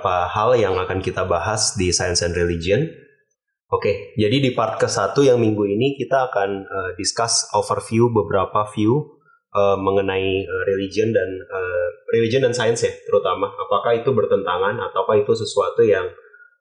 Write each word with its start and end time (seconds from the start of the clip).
beberapa 0.00 0.32
hal 0.32 0.56
yang 0.56 0.80
akan 0.80 1.04
kita 1.04 1.28
bahas 1.28 1.76
di 1.76 1.92
Science 1.92 2.24
and 2.24 2.32
Religion. 2.32 2.88
Oke, 3.68 4.16
jadi 4.16 4.40
di 4.40 4.50
part 4.56 4.80
ke-1 4.80 5.14
yang 5.22 5.38
minggu 5.38 5.62
ini 5.62 5.94
kita 5.94 6.32
akan 6.32 6.64
uh, 6.64 6.90
discuss 6.96 7.46
overview 7.52 8.08
beberapa 8.08 8.66
view 8.74 8.98
uh, 9.52 9.76
mengenai 9.76 10.42
uh, 10.42 10.62
religion 10.66 11.12
dan 11.12 11.28
uh, 11.46 11.86
religion 12.16 12.42
dan 12.42 12.50
science 12.50 12.82
ya, 12.82 12.90
terutama 13.06 13.46
apakah 13.46 13.94
itu 13.94 14.10
bertentangan 14.10 14.74
ataukah 14.90 15.22
itu 15.22 15.38
sesuatu 15.38 15.86
yang 15.86 16.02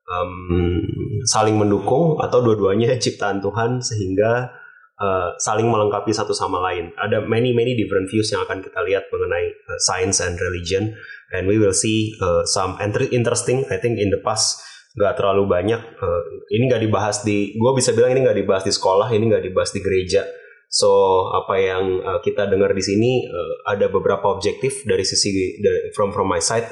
um, 0.05 0.85
saling 1.25 1.57
mendukung 1.57 2.21
atau 2.21 2.45
dua-duanya 2.45 2.93
ciptaan 3.01 3.41
Tuhan 3.41 3.81
sehingga 3.81 4.53
uh, 5.01 5.33
saling 5.41 5.65
melengkapi 5.65 6.13
satu 6.13 6.37
sama 6.37 6.61
lain. 6.61 6.93
Ada 6.93 7.25
many 7.25 7.57
many 7.57 7.73
different 7.73 8.05
views 8.05 8.29
yang 8.29 8.45
akan 8.45 8.61
kita 8.61 8.85
lihat 8.85 9.09
mengenai 9.09 9.49
uh, 9.49 9.79
science 9.81 10.21
and 10.21 10.37
religion 10.37 10.93
and 11.33 11.45
we 11.45 11.57
will 11.57 11.75
see 11.75 12.13
uh, 12.21 12.45
some 12.45 12.77
interesting 12.81 13.65
I 13.69 13.77
think 13.77 13.99
in 14.01 14.09
the 14.09 14.21
past. 14.21 14.65
Nggak 14.89 15.21
terlalu 15.21 15.45
banyak 15.45 15.81
uh, 16.01 16.21
ini 16.49 16.65
nggak 16.65 16.81
dibahas 16.81 17.21
di 17.21 17.53
gue 17.53 17.71
bisa 17.77 17.93
bilang 17.93 18.09
ini 18.17 18.25
nggak 18.25 18.39
dibahas 18.41 18.65
di 18.65 18.73
sekolah 18.73 19.13
ini 19.13 19.29
nggak 19.29 19.45
dibahas 19.45 19.69
di 19.69 19.79
gereja. 19.85 20.25
So 20.69 20.89
apa 21.29 21.61
yang 21.61 22.01
uh, 22.01 22.19
kita 22.25 22.49
dengar 22.49 22.73
di 22.73 22.81
sini 22.81 23.25
uh, 23.29 23.53
ada 23.69 23.85
beberapa 23.89 24.33
objektif 24.33 24.81
dari 24.89 25.05
sisi 25.05 25.61
dari, 25.61 25.93
from 25.93 26.09
from 26.09 26.25
my 26.25 26.41
side. 26.41 26.65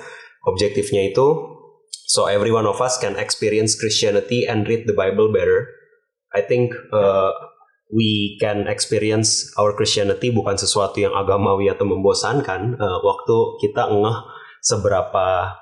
Objektifnya 0.49 1.13
itu 1.13 1.27
so 2.09 2.25
every 2.25 2.49
one 2.49 2.65
of 2.65 2.81
us 2.81 2.97
can 2.97 3.13
experience 3.21 3.77
Christianity 3.77 4.49
and 4.49 4.65
read 4.65 4.89
the 4.89 4.97
Bible 4.97 5.29
better. 5.29 5.69
I 6.33 6.41
think 6.41 6.73
uh, 6.89 7.31
we 7.93 8.35
can 8.41 8.65
experience 8.67 9.53
our 9.55 9.77
Christianity 9.77 10.33
bukan 10.33 10.57
sesuatu 10.57 10.99
yang 10.99 11.13
agamawi 11.13 11.69
atau 11.71 11.85
membosankan. 11.85 12.75
Uh, 12.75 12.99
waktu 13.05 13.37
kita 13.61 13.93
ngeh 13.93 14.17
seberapa 14.67 15.55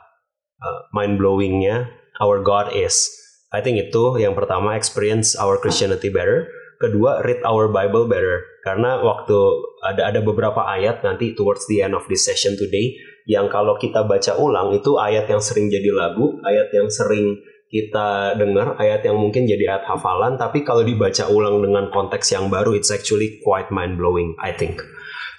uh, 0.57 0.79
mind 0.89 1.21
blowingnya 1.21 1.85
our 2.17 2.41
God 2.41 2.73
is. 2.73 3.05
I 3.53 3.61
think 3.61 3.77
itu 3.77 4.17
yang 4.17 4.33
pertama 4.33 4.73
experience 4.73 5.37
our 5.37 5.61
Christianity 5.61 6.09
better. 6.09 6.49
Kedua 6.81 7.23
read 7.23 7.39
our 7.45 7.71
Bible 7.71 8.09
better 8.09 8.43
karena 8.65 8.99
waktu 8.99 9.37
ada 9.85 10.11
ada 10.11 10.19
beberapa 10.19 10.65
ayat 10.65 11.05
nanti 11.05 11.31
towards 11.37 11.63
the 11.71 11.79
end 11.85 11.95
of 11.95 12.03
this 12.11 12.27
session 12.27 12.59
today 12.59 12.97
yang 13.29 13.47
kalau 13.47 13.79
kita 13.79 14.03
baca 14.03 14.35
ulang 14.35 14.75
itu 14.75 14.99
ayat 14.99 15.25
yang 15.29 15.41
sering 15.41 15.71
jadi 15.71 15.89
lagu, 15.93 16.35
ayat 16.45 16.69
yang 16.75 16.91
sering 16.91 17.41
kita 17.73 18.37
dengar, 18.37 18.77
ayat 18.77 19.01
yang 19.01 19.17
mungkin 19.17 19.49
jadi 19.49 19.75
ayat 19.75 19.85
hafalan, 19.89 20.37
tapi 20.37 20.61
kalau 20.61 20.85
dibaca 20.85 21.25
ulang 21.33 21.59
dengan 21.65 21.89
konteks 21.89 22.29
yang 22.37 22.53
baru, 22.53 22.77
it's 22.77 22.93
actually 22.93 23.41
quite 23.41 23.73
mind 23.73 23.97
blowing, 23.97 24.37
I 24.37 24.53
think. 24.53 24.77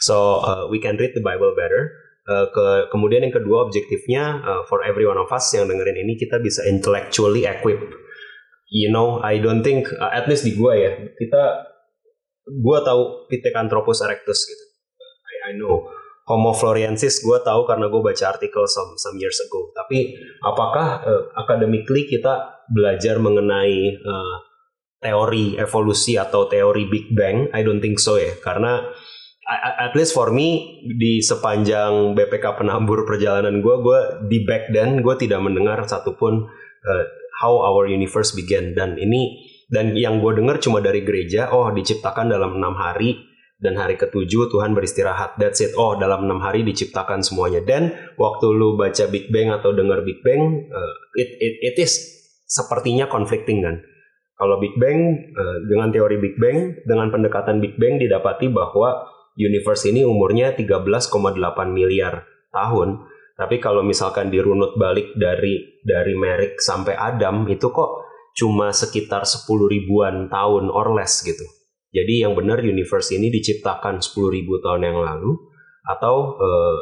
So 0.03 0.43
uh, 0.43 0.67
we 0.67 0.83
can 0.83 0.99
read 0.99 1.15
the 1.15 1.23
Bible 1.23 1.55
better. 1.55 2.06
Uh, 2.27 2.51
ke, 2.51 2.91
kemudian 2.91 3.23
yang 3.23 3.31
kedua 3.31 3.71
objektifnya 3.71 4.43
uh, 4.43 4.63
for 4.67 4.83
every 4.83 5.07
one 5.07 5.15
of 5.15 5.31
us 5.31 5.47
yang 5.55 5.71
dengerin 5.71 5.95
ini 5.95 6.19
kita 6.19 6.43
bisa 6.43 6.67
intellectually 6.67 7.47
equipped. 7.47 7.95
You 8.67 8.91
know, 8.91 9.23
I 9.23 9.39
don't 9.39 9.63
think 9.63 9.87
uh, 9.95 10.11
at 10.11 10.27
least 10.27 10.43
di 10.43 10.59
gua 10.59 10.75
ya 10.75 10.91
kita 11.15 11.43
gua 12.51 12.83
tahu 12.83 13.31
Pithecanthropus 13.31 14.03
erectus 14.03 14.43
gitu. 14.43 14.65
I, 15.23 15.35
I 15.51 15.53
know 15.55 15.87
Homo 16.27 16.51
floresiensis 16.51 17.23
gue 17.23 17.39
tahu 17.39 17.71
karena 17.71 17.87
gue 17.87 18.03
baca 18.03 18.25
artikel 18.35 18.67
some 18.67 18.99
some 18.99 19.15
years 19.23 19.39
ago. 19.39 19.71
Tapi 19.71 20.11
apakah 20.43 21.07
uh, 21.07 21.23
academically 21.39 22.11
kita 22.11 22.67
belajar 22.67 23.23
mengenai 23.23 23.95
uh, 24.03 24.37
teori 24.99 25.55
evolusi 25.55 26.19
atau 26.19 26.51
teori 26.51 26.91
Big 26.91 27.15
Bang? 27.15 27.47
I 27.55 27.63
don't 27.63 27.79
think 27.79 28.03
so 28.03 28.19
ya, 28.19 28.35
karena 28.43 28.91
at 29.47 29.95
least 29.95 30.11
for 30.11 30.35
me 30.35 30.83
di 30.83 31.23
sepanjang 31.23 32.19
BPK 32.19 32.59
penambur 32.59 33.07
perjalanan 33.07 33.63
gue, 33.63 33.75
gue 33.79 34.01
di 34.27 34.39
back 34.43 34.75
then 34.75 35.01
gue 35.07 35.15
tidak 35.15 35.39
mendengar 35.39 35.79
satupun 35.87 36.51
uh, 36.83 37.05
how 37.39 37.55
our 37.63 37.87
universe 37.87 38.35
began 38.35 38.75
dan 38.75 38.99
ini 38.99 39.47
dan 39.67 39.99
yang 39.99 40.23
gue 40.23 40.39
dengar 40.39 40.63
cuma 40.63 40.79
dari 40.79 41.03
gereja, 41.03 41.51
oh 41.51 41.75
diciptakan 41.75 42.31
dalam 42.31 42.59
enam 42.59 42.79
hari 42.79 43.19
dan 43.59 43.75
hari 43.75 43.99
ketujuh 43.99 44.53
Tuhan 44.53 44.79
beristirahat. 44.79 45.41
That's 45.43 45.59
it. 45.59 45.75
Oh 45.75 45.99
dalam 45.99 46.29
enam 46.29 46.39
hari 46.39 46.63
diciptakan 46.63 47.27
semuanya. 47.27 47.67
Dan 47.67 47.91
waktu 48.15 48.47
lu 48.55 48.79
baca 48.79 49.11
Big 49.11 49.33
Bang 49.35 49.51
atau 49.51 49.75
dengar 49.75 50.07
Big 50.07 50.23
Bang, 50.23 50.71
uh, 50.71 50.95
it, 51.19 51.31
it 51.43 51.55
it 51.75 51.77
is 51.83 51.99
sepertinya 52.47 53.11
conflicting 53.11 53.67
kan. 53.67 53.83
Kalau 54.39 54.63
Big 54.63 54.77
Bang 54.79 55.33
uh, 55.35 55.59
dengan 55.67 55.91
teori 55.91 56.23
Big 56.23 56.39
Bang 56.39 56.79
dengan 56.87 57.11
pendekatan 57.11 57.59
Big 57.59 57.75
Bang 57.75 57.99
didapati 57.99 58.47
bahwa 58.53 59.16
universe 59.37 59.87
ini 59.93 60.03
umurnya 60.03 60.57
13,8 60.57 61.13
miliar 61.71 62.25
tahun. 62.51 63.05
Tapi 63.37 63.61
kalau 63.61 63.85
misalkan 63.85 64.33
dirunut 64.33 64.81
balik 64.81 65.13
dari 65.13 65.81
dari 65.85 66.17
Merrick 66.17 66.57
sampai 66.57 66.97
Adam 66.97 67.45
itu 67.53 67.69
kok 67.69 68.09
cuma 68.33 68.73
sekitar 68.73 69.29
10 69.29 69.45
ribuan 69.69 70.33
tahun 70.33 70.73
or 70.73 70.97
less 70.97 71.21
gitu. 71.21 71.45
Jadi 71.93 72.25
yang 72.25 72.37
benar 72.37 72.65
universe 72.65 73.13
ini 73.13 73.29
diciptakan 73.33 74.01
10 74.01 74.13
ribu 74.33 74.61
tahun 74.61 74.89
yang 74.89 74.99
lalu 75.01 75.37
atau 75.87 76.35
uh, 76.37 76.77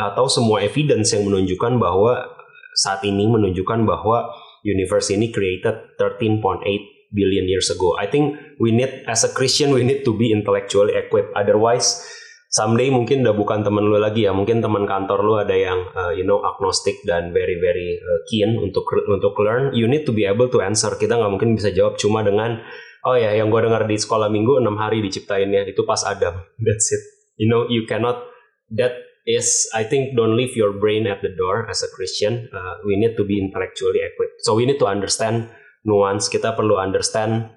atau 0.00 0.26
semua 0.26 0.60
evidence 0.60 1.14
yang 1.14 1.28
menunjukkan 1.28 1.78
bahwa 1.78 2.18
saat 2.74 3.04
ini 3.06 3.28
menunjukkan 3.30 3.86
bahwa 3.86 4.32
universe 4.66 5.14
ini 5.14 5.30
created 5.30 5.96
13.8 5.96 6.42
billion 7.10 7.46
years 7.46 7.70
ago. 7.70 7.98
I 7.98 8.06
think 8.06 8.38
we 8.58 8.70
need 8.70 9.04
as 9.06 9.26
a 9.26 9.30
Christian 9.30 9.74
we 9.74 9.82
need 9.82 10.06
to 10.06 10.14
be 10.14 10.30
intellectually 10.30 10.94
equipped. 10.94 11.34
Otherwise 11.34 12.02
someday 12.50 12.90
mungkin 12.90 13.22
udah 13.22 13.34
bukan 13.34 13.62
teman 13.62 13.86
lu 13.86 13.98
lagi 13.98 14.26
ya. 14.26 14.32
Mungkin 14.34 14.62
teman 14.62 14.86
kantor 14.86 15.20
lu 15.22 15.34
ada 15.38 15.54
yang 15.54 15.86
uh, 15.94 16.14
you 16.14 16.26
know 16.26 16.42
agnostic 16.42 16.98
dan 17.06 17.30
very 17.30 17.58
very 17.58 17.98
uh, 17.98 18.20
keen 18.30 18.58
untuk 18.58 18.86
untuk 19.10 19.34
learn. 19.42 19.74
You 19.74 19.86
need 19.86 20.06
to 20.06 20.12
be 20.14 20.26
able 20.26 20.50
to 20.50 20.62
answer. 20.62 20.94
Kita 20.94 21.18
nggak 21.18 21.30
mungkin 21.30 21.54
bisa 21.54 21.70
jawab 21.74 21.98
cuma 21.98 22.22
dengan 22.26 22.62
oh 23.06 23.16
ya 23.16 23.32
yang 23.34 23.48
gue 23.48 23.60
dengar 23.62 23.86
di 23.86 23.96
sekolah 23.96 24.28
minggu 24.28 24.60
enam 24.60 24.76
hari 24.78 25.02
diciptainnya 25.02 25.66
itu 25.66 25.86
pas 25.86 26.02
Adam. 26.06 26.38
That's 26.66 26.90
it. 26.90 27.02
You 27.38 27.48
know 27.50 27.66
you 27.70 27.86
cannot 27.86 28.26
that 28.74 29.10
is 29.28 29.68
I 29.76 29.84
think 29.84 30.16
don't 30.16 30.34
leave 30.34 30.56
your 30.56 30.74
brain 30.74 31.06
at 31.06 31.22
the 31.22 31.32
door 31.32 31.68
as 31.70 31.86
a 31.86 31.90
Christian. 31.92 32.50
Uh, 32.50 32.82
we 32.82 32.98
need 32.98 33.14
to 33.16 33.24
be 33.24 33.38
intellectually 33.38 34.02
equipped. 34.02 34.42
So 34.42 34.58
we 34.58 34.66
need 34.66 34.80
to 34.82 34.88
understand 34.88 35.48
nuance 35.84 36.28
kita 36.28 36.52
perlu 36.52 36.76
understand 36.76 37.48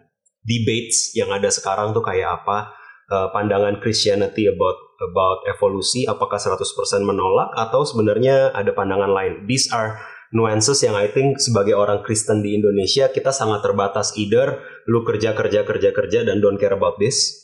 debates 0.44 1.16
yang 1.16 1.32
ada 1.32 1.48
sekarang 1.48 1.96
tuh 1.96 2.04
kayak 2.04 2.44
apa 2.44 2.76
uh, 3.12 3.28
pandangan 3.32 3.80
Christianity 3.80 4.48
about 4.48 4.78
about 5.04 5.44
evolusi 5.52 6.08
apakah 6.08 6.40
100% 6.40 6.64
menolak 7.04 7.52
atau 7.60 7.84
sebenarnya 7.84 8.56
ada 8.56 8.72
pandangan 8.72 9.12
lain. 9.12 9.34
These 9.50 9.72
are 9.76 10.00
nuances 10.32 10.80
yang 10.84 10.96
I 10.96 11.12
think 11.12 11.40
sebagai 11.40 11.76
orang 11.76 12.02
Kristen 12.08 12.40
di 12.40 12.56
Indonesia 12.56 13.12
kita 13.12 13.36
sangat 13.36 13.64
terbatas. 13.64 14.16
Either 14.16 14.64
lu 14.88 15.04
kerja 15.04 15.36
kerja 15.36 15.68
kerja 15.68 15.90
kerja 15.92 16.20
dan 16.24 16.40
don't 16.40 16.60
care 16.60 16.76
about 16.76 17.00
this 17.00 17.44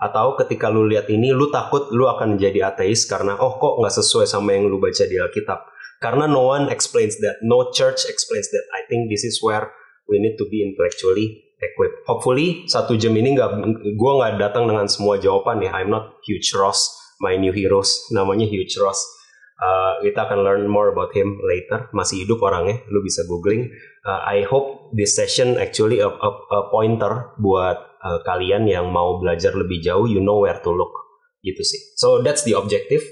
atau 0.00 0.32
ketika 0.40 0.72
lu 0.72 0.88
lihat 0.88 1.12
ini 1.12 1.28
lu 1.28 1.52
takut 1.52 1.92
lu 1.92 2.08
akan 2.08 2.40
menjadi 2.40 2.72
ateis 2.72 3.04
karena 3.04 3.36
oh 3.36 3.60
kok 3.60 3.84
nggak 3.84 3.94
sesuai 4.00 4.24
sama 4.24 4.56
yang 4.56 4.68
lu 4.68 4.80
baca 4.80 5.04
di 5.04 5.16
Alkitab. 5.16 5.60
Karena 6.00 6.24
no 6.24 6.48
one 6.48 6.72
explains 6.72 7.20
that 7.20 7.44
no 7.44 7.68
church 7.76 8.08
explains 8.08 8.48
that. 8.48 8.64
I 8.72 8.88
think 8.88 9.12
this 9.12 9.20
is 9.20 9.36
where 9.44 9.68
we 10.10 10.18
need 10.18 10.34
to 10.34 10.44
be 10.50 10.66
intellectually 10.66 11.46
equipped. 11.62 12.02
Hopefully 12.10 12.66
satu 12.66 12.98
jam 12.98 13.14
ini 13.14 13.38
nggak 13.38 13.50
gue 13.94 14.12
nggak 14.18 14.42
datang 14.42 14.66
dengan 14.66 14.90
semua 14.90 15.16
jawaban 15.22 15.62
ya. 15.62 15.70
I'm 15.70 15.88
not 15.88 16.18
huge 16.26 16.50
Ross, 16.58 16.90
my 17.22 17.38
new 17.38 17.54
heroes 17.54 18.10
namanya 18.10 18.50
huge 18.50 18.74
Ross. 18.82 18.98
Uh, 19.60 20.00
kita 20.00 20.24
akan 20.24 20.40
learn 20.40 20.64
more 20.64 20.88
about 20.88 21.12
him 21.12 21.36
later. 21.44 21.92
Masih 21.92 22.24
hidup 22.24 22.40
orangnya, 22.40 22.80
lu 22.88 23.04
bisa 23.04 23.28
googling. 23.28 23.68
Uh, 24.08 24.24
I 24.24 24.48
hope 24.48 24.88
this 24.96 25.12
session 25.12 25.60
actually 25.60 26.00
a, 26.00 26.08
a, 26.08 26.30
a 26.32 26.60
pointer 26.72 27.36
buat 27.36 27.76
uh, 28.00 28.24
kalian 28.24 28.64
yang 28.64 28.88
mau 28.88 29.20
belajar 29.20 29.52
lebih 29.52 29.84
jauh. 29.84 30.08
You 30.08 30.24
know 30.24 30.40
where 30.40 30.56
to 30.56 30.70
look, 30.72 30.90
gitu 31.44 31.60
sih. 31.60 31.76
So 32.00 32.24
that's 32.24 32.40
the 32.48 32.56
objective. 32.56 33.04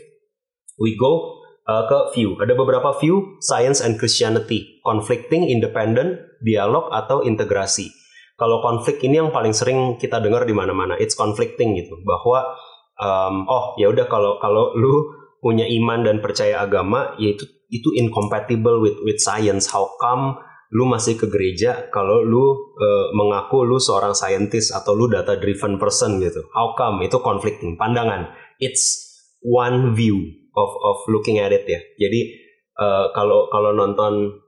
We 0.81 0.97
go 0.97 1.38
uh, 1.69 1.85
ke 1.85 1.99
view. 2.17 2.35
Ada 2.41 2.57
beberapa 2.57 2.97
view 2.99 3.39
science 3.45 3.85
and 3.85 4.01
Christianity, 4.01 4.81
conflicting, 4.81 5.47
independent, 5.47 6.19
dialog 6.41 6.89
atau 6.91 7.21
integrasi. 7.23 7.93
Kalau 8.39 8.65
konflik 8.65 9.03
ini 9.05 9.21
yang 9.21 9.31
paling 9.35 9.53
sering 9.53 10.01
kita 10.01 10.23
dengar 10.23 10.49
di 10.49 10.55
mana-mana, 10.57 10.97
it's 10.97 11.15
conflicting 11.15 11.77
gitu. 11.77 12.01
Bahwa 12.07 12.57
um, 12.97 13.45
oh 13.51 13.77
ya 13.77 13.93
udah 13.93 14.07
kalau 14.09 14.41
kalau 14.41 14.73
lu 14.79 15.13
punya 15.39 15.67
iman 15.69 16.07
dan 16.07 16.19
percaya 16.25 16.65
agama, 16.65 17.15
yaitu 17.21 17.47
itu 17.69 17.93
incompatible 17.99 18.81
with 18.81 18.97
with 19.05 19.21
science. 19.21 19.69
How 19.69 19.91
come 19.99 20.39
lu 20.69 20.85
masih 20.87 21.17
ke 21.19 21.27
gereja 21.27 21.91
kalau 21.91 22.23
lu 22.23 22.45
uh, 22.79 23.11
mengaku 23.17 23.67
lu 23.67 23.83
seorang 23.83 24.15
scientist 24.15 24.71
atau 24.71 24.95
lu 24.95 25.11
data 25.11 25.35
driven 25.35 25.75
person 25.75 26.23
gitu? 26.23 26.47
How 26.55 26.79
come? 26.79 27.03
Itu 27.03 27.19
conflicting 27.19 27.75
pandangan. 27.75 28.31
It's 28.63 29.03
one 29.43 29.99
view 29.99 30.39
of 30.59 30.71
of 30.83 30.99
looking 31.07 31.39
at 31.39 31.55
it 31.55 31.63
ya. 31.71 31.79
Jadi 31.95 32.35
uh, 32.83 33.15
kalau 33.15 33.47
kalau 33.55 33.71
nonton 33.71 34.43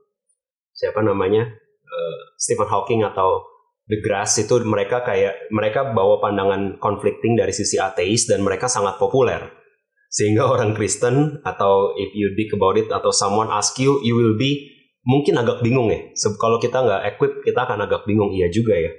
siapa 0.75 0.99
namanya 0.99 1.47
uh, 1.87 2.19
Stephen 2.35 2.67
Hawking 2.67 3.07
atau 3.07 3.47
The 3.87 3.99
Grass 4.03 4.39
itu 4.39 4.59
mereka 4.63 5.03
kayak 5.03 5.51
mereka 5.51 5.91
bawa 5.91 6.19
pandangan 6.23 6.79
conflicting 6.79 7.39
dari 7.39 7.51
sisi 7.55 7.79
ateis 7.79 8.27
dan 8.27 8.43
mereka 8.43 8.67
sangat 8.67 8.99
populer. 8.99 9.51
Sehingga 10.11 10.43
orang 10.43 10.75
Kristen 10.75 11.39
atau 11.47 11.95
if 11.95 12.11
you 12.11 12.35
dig 12.35 12.51
about 12.51 12.75
it 12.75 12.91
atau 12.91 13.15
someone 13.15 13.47
ask 13.47 13.79
you, 13.79 14.03
you 14.03 14.15
will 14.15 14.35
be 14.35 14.71
mungkin 15.07 15.39
agak 15.39 15.63
bingung 15.63 15.89
ya. 15.89 16.11
So, 16.19 16.35
kalau 16.37 16.59
kita 16.59 16.83
nggak 16.83 17.01
equip, 17.15 17.31
kita 17.47 17.63
akan 17.63 17.87
agak 17.87 18.03
bingung. 18.03 18.35
Iya 18.35 18.51
juga 18.51 18.75
ya. 18.75 18.91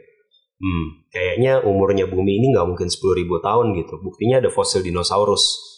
Hmm, 0.62 0.84
kayaknya 1.10 1.66
umurnya 1.66 2.06
bumi 2.06 2.38
ini 2.38 2.54
nggak 2.54 2.66
mungkin 2.68 2.86
10.000 2.86 3.26
tahun 3.42 3.66
gitu. 3.82 3.94
Buktinya 3.98 4.38
ada 4.38 4.50
fosil 4.52 4.80
dinosaurus. 4.86 5.71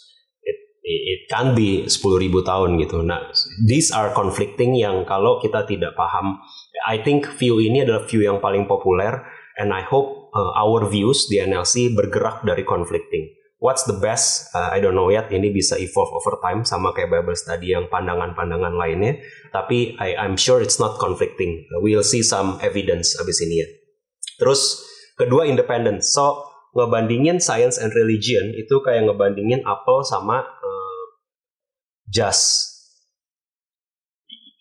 It, 0.85 1.33
can 1.33 1.57
be 1.57 1.89
10.000 1.89 2.29
tahun 2.45 2.77
gitu. 2.77 3.01
Nah, 3.01 3.33
these 3.65 3.89
are 3.89 4.13
conflicting 4.13 4.77
yang 4.77 5.09
kalau 5.09 5.41
kita 5.41 5.65
tidak 5.65 5.97
paham, 5.97 6.37
I 6.85 7.01
think 7.01 7.25
view 7.41 7.57
ini 7.57 7.89
adalah 7.89 8.05
view 8.05 8.21
yang 8.21 8.45
paling 8.45 8.69
populer, 8.69 9.25
and 9.57 9.73
I 9.73 9.81
hope 9.81 10.29
uh, 10.37 10.53
our 10.61 10.85
views 10.85 11.25
di 11.33 11.41
NLC 11.41 11.97
bergerak 11.97 12.45
dari 12.45 12.69
conflicting. 12.69 13.33
What's 13.65 13.89
the 13.89 13.97
best? 13.97 14.53
Uh, 14.53 14.69
I 14.69 14.85
don't 14.85 14.93
know 14.93 15.09
yet. 15.09 15.33
Ini 15.33 15.49
bisa 15.49 15.81
evolve 15.81 16.13
over 16.13 16.37
time 16.45 16.69
sama 16.69 16.93
kayak 16.93 17.09
Bible 17.09 17.33
study 17.33 17.73
yang 17.73 17.89
pandangan-pandangan 17.89 18.77
lainnya. 18.77 19.25
Tapi 19.57 19.97
I, 19.97 20.21
I'm 20.21 20.37
sure 20.37 20.61
it's 20.61 20.77
not 20.77 21.01
conflicting. 21.01 21.65
We'll 21.81 22.05
see 22.05 22.21
some 22.21 22.61
evidence 22.61 23.17
abis 23.17 23.41
ini 23.41 23.65
ya. 23.65 23.69
Terus 24.37 24.85
kedua 25.17 25.49
independent. 25.49 26.05
So 26.05 26.45
ngebandingin 26.75 27.39
science 27.39 27.79
and 27.79 27.95
religion 27.95 28.53
itu 28.53 28.83
kayak 28.83 29.07
ngebandingin 29.09 29.63
apple 29.65 30.03
sama 30.03 30.43
uh, 30.43 30.74
just 32.09 32.75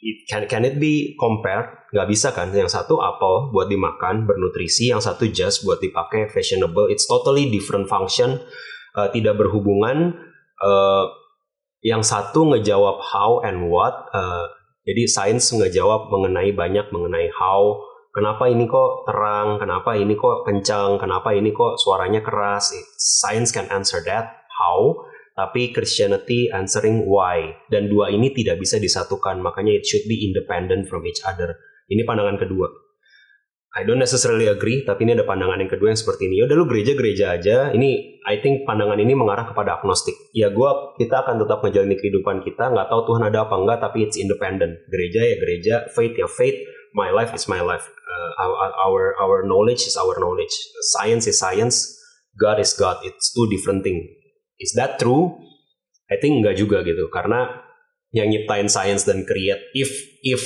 it, 0.04 0.28
can 0.28 0.44
can 0.52 0.64
it 0.68 0.78
be 0.78 1.16
compared? 1.16 1.72
Gak 1.94 2.10
bisa 2.10 2.34
kan? 2.34 2.52
Yang 2.52 2.76
satu 2.76 3.00
apple 3.00 3.54
buat 3.54 3.70
dimakan 3.70 4.26
bernutrisi, 4.26 4.90
yang 4.92 5.00
satu 5.00 5.30
just 5.30 5.64
buat 5.64 5.80
dipakai 5.80 6.28
fashionable. 6.28 6.90
It's 6.90 7.06
totally 7.06 7.48
different 7.54 7.88
function 7.88 8.42
uh, 8.98 9.10
tidak 9.14 9.40
berhubungan. 9.40 10.18
Uh, 10.62 11.06
yang 11.84 12.00
satu 12.00 12.48
ngejawab 12.56 13.04
how 13.04 13.44
and 13.44 13.68
what. 13.68 14.08
Uh, 14.16 14.48
jadi 14.88 15.08
sains 15.08 15.52
ngejawab 15.52 16.12
mengenai 16.12 16.52
banyak 16.56 16.88
mengenai 16.92 17.28
how. 17.36 17.80
Kenapa 18.14 18.46
ini 18.46 18.70
kok 18.70 19.10
terang? 19.10 19.58
Kenapa 19.58 19.98
ini 19.98 20.14
kok 20.14 20.46
kencang? 20.46 21.02
Kenapa 21.02 21.34
ini 21.34 21.50
kok 21.50 21.82
suaranya 21.82 22.22
keras? 22.22 22.72
Science 22.96 23.50
can 23.50 23.66
answer 23.74 24.00
that 24.06 24.46
how. 24.54 25.10
Tapi 25.34 25.74
Christianity 25.74 26.54
answering 26.54 27.10
why. 27.10 27.58
Dan 27.70 27.90
dua 27.90 28.14
ini 28.14 28.30
tidak 28.34 28.62
bisa 28.62 28.78
disatukan. 28.78 29.42
Makanya 29.42 29.74
it 29.74 29.86
should 29.86 30.06
be 30.06 30.30
independent 30.30 30.86
from 30.86 31.04
each 31.10 31.22
other. 31.26 31.58
Ini 31.90 32.06
pandangan 32.06 32.38
kedua. 32.38 32.70
I 33.74 33.82
don't 33.82 33.98
necessarily 33.98 34.46
agree, 34.46 34.86
tapi 34.86 35.02
ini 35.02 35.18
ada 35.18 35.26
pandangan 35.26 35.58
yang 35.58 35.66
kedua 35.66 35.90
yang 35.90 35.98
seperti 35.98 36.30
ini. 36.30 36.38
Ya 36.38 36.46
udah 36.46 36.62
lu 36.62 36.70
gereja-gereja 36.70 37.42
aja. 37.42 37.58
Ini 37.74 38.22
I 38.22 38.38
think 38.38 38.70
pandangan 38.70 39.02
ini 39.02 39.18
mengarah 39.18 39.50
kepada 39.50 39.82
agnostik. 39.82 40.14
Ya 40.30 40.54
gua 40.54 40.94
kita 41.02 41.26
akan 41.26 41.42
tetap 41.42 41.66
menjalani 41.66 41.98
kehidupan 41.98 42.46
kita, 42.46 42.70
nggak 42.70 42.86
tahu 42.94 43.02
Tuhan 43.10 43.34
ada 43.34 43.50
apa 43.50 43.58
enggak, 43.58 43.82
tapi 43.82 44.06
it's 44.06 44.14
independent. 44.22 44.78
Gereja 44.94 45.26
ya 45.26 45.36
gereja, 45.42 45.76
faith 45.90 46.14
ya 46.14 46.30
faith, 46.30 46.62
my 46.94 47.10
life 47.10 47.34
is 47.34 47.50
my 47.50 47.66
life. 47.66 47.90
Uh, 47.90 48.32
our, 48.86 49.18
our 49.18 49.42
knowledge 49.42 49.90
is 49.90 49.98
our 49.98 50.22
knowledge. 50.22 50.54
Science 50.94 51.26
is 51.26 51.42
science, 51.42 51.98
God 52.38 52.62
is 52.62 52.78
God. 52.78 53.02
It's 53.02 53.34
two 53.34 53.50
different 53.50 53.82
thing. 53.82 54.06
Is 54.64 54.72
that 54.80 54.96
true? 54.96 55.36
I 56.08 56.16
think 56.24 56.40
enggak 56.40 56.56
juga 56.56 56.88
gitu, 56.88 57.12
karena 57.12 57.52
yang 58.16 58.32
nyiptain 58.32 58.72
science 58.72 59.04
dan 59.04 59.28
create 59.28 59.60
if 59.76 59.92
if 60.24 60.40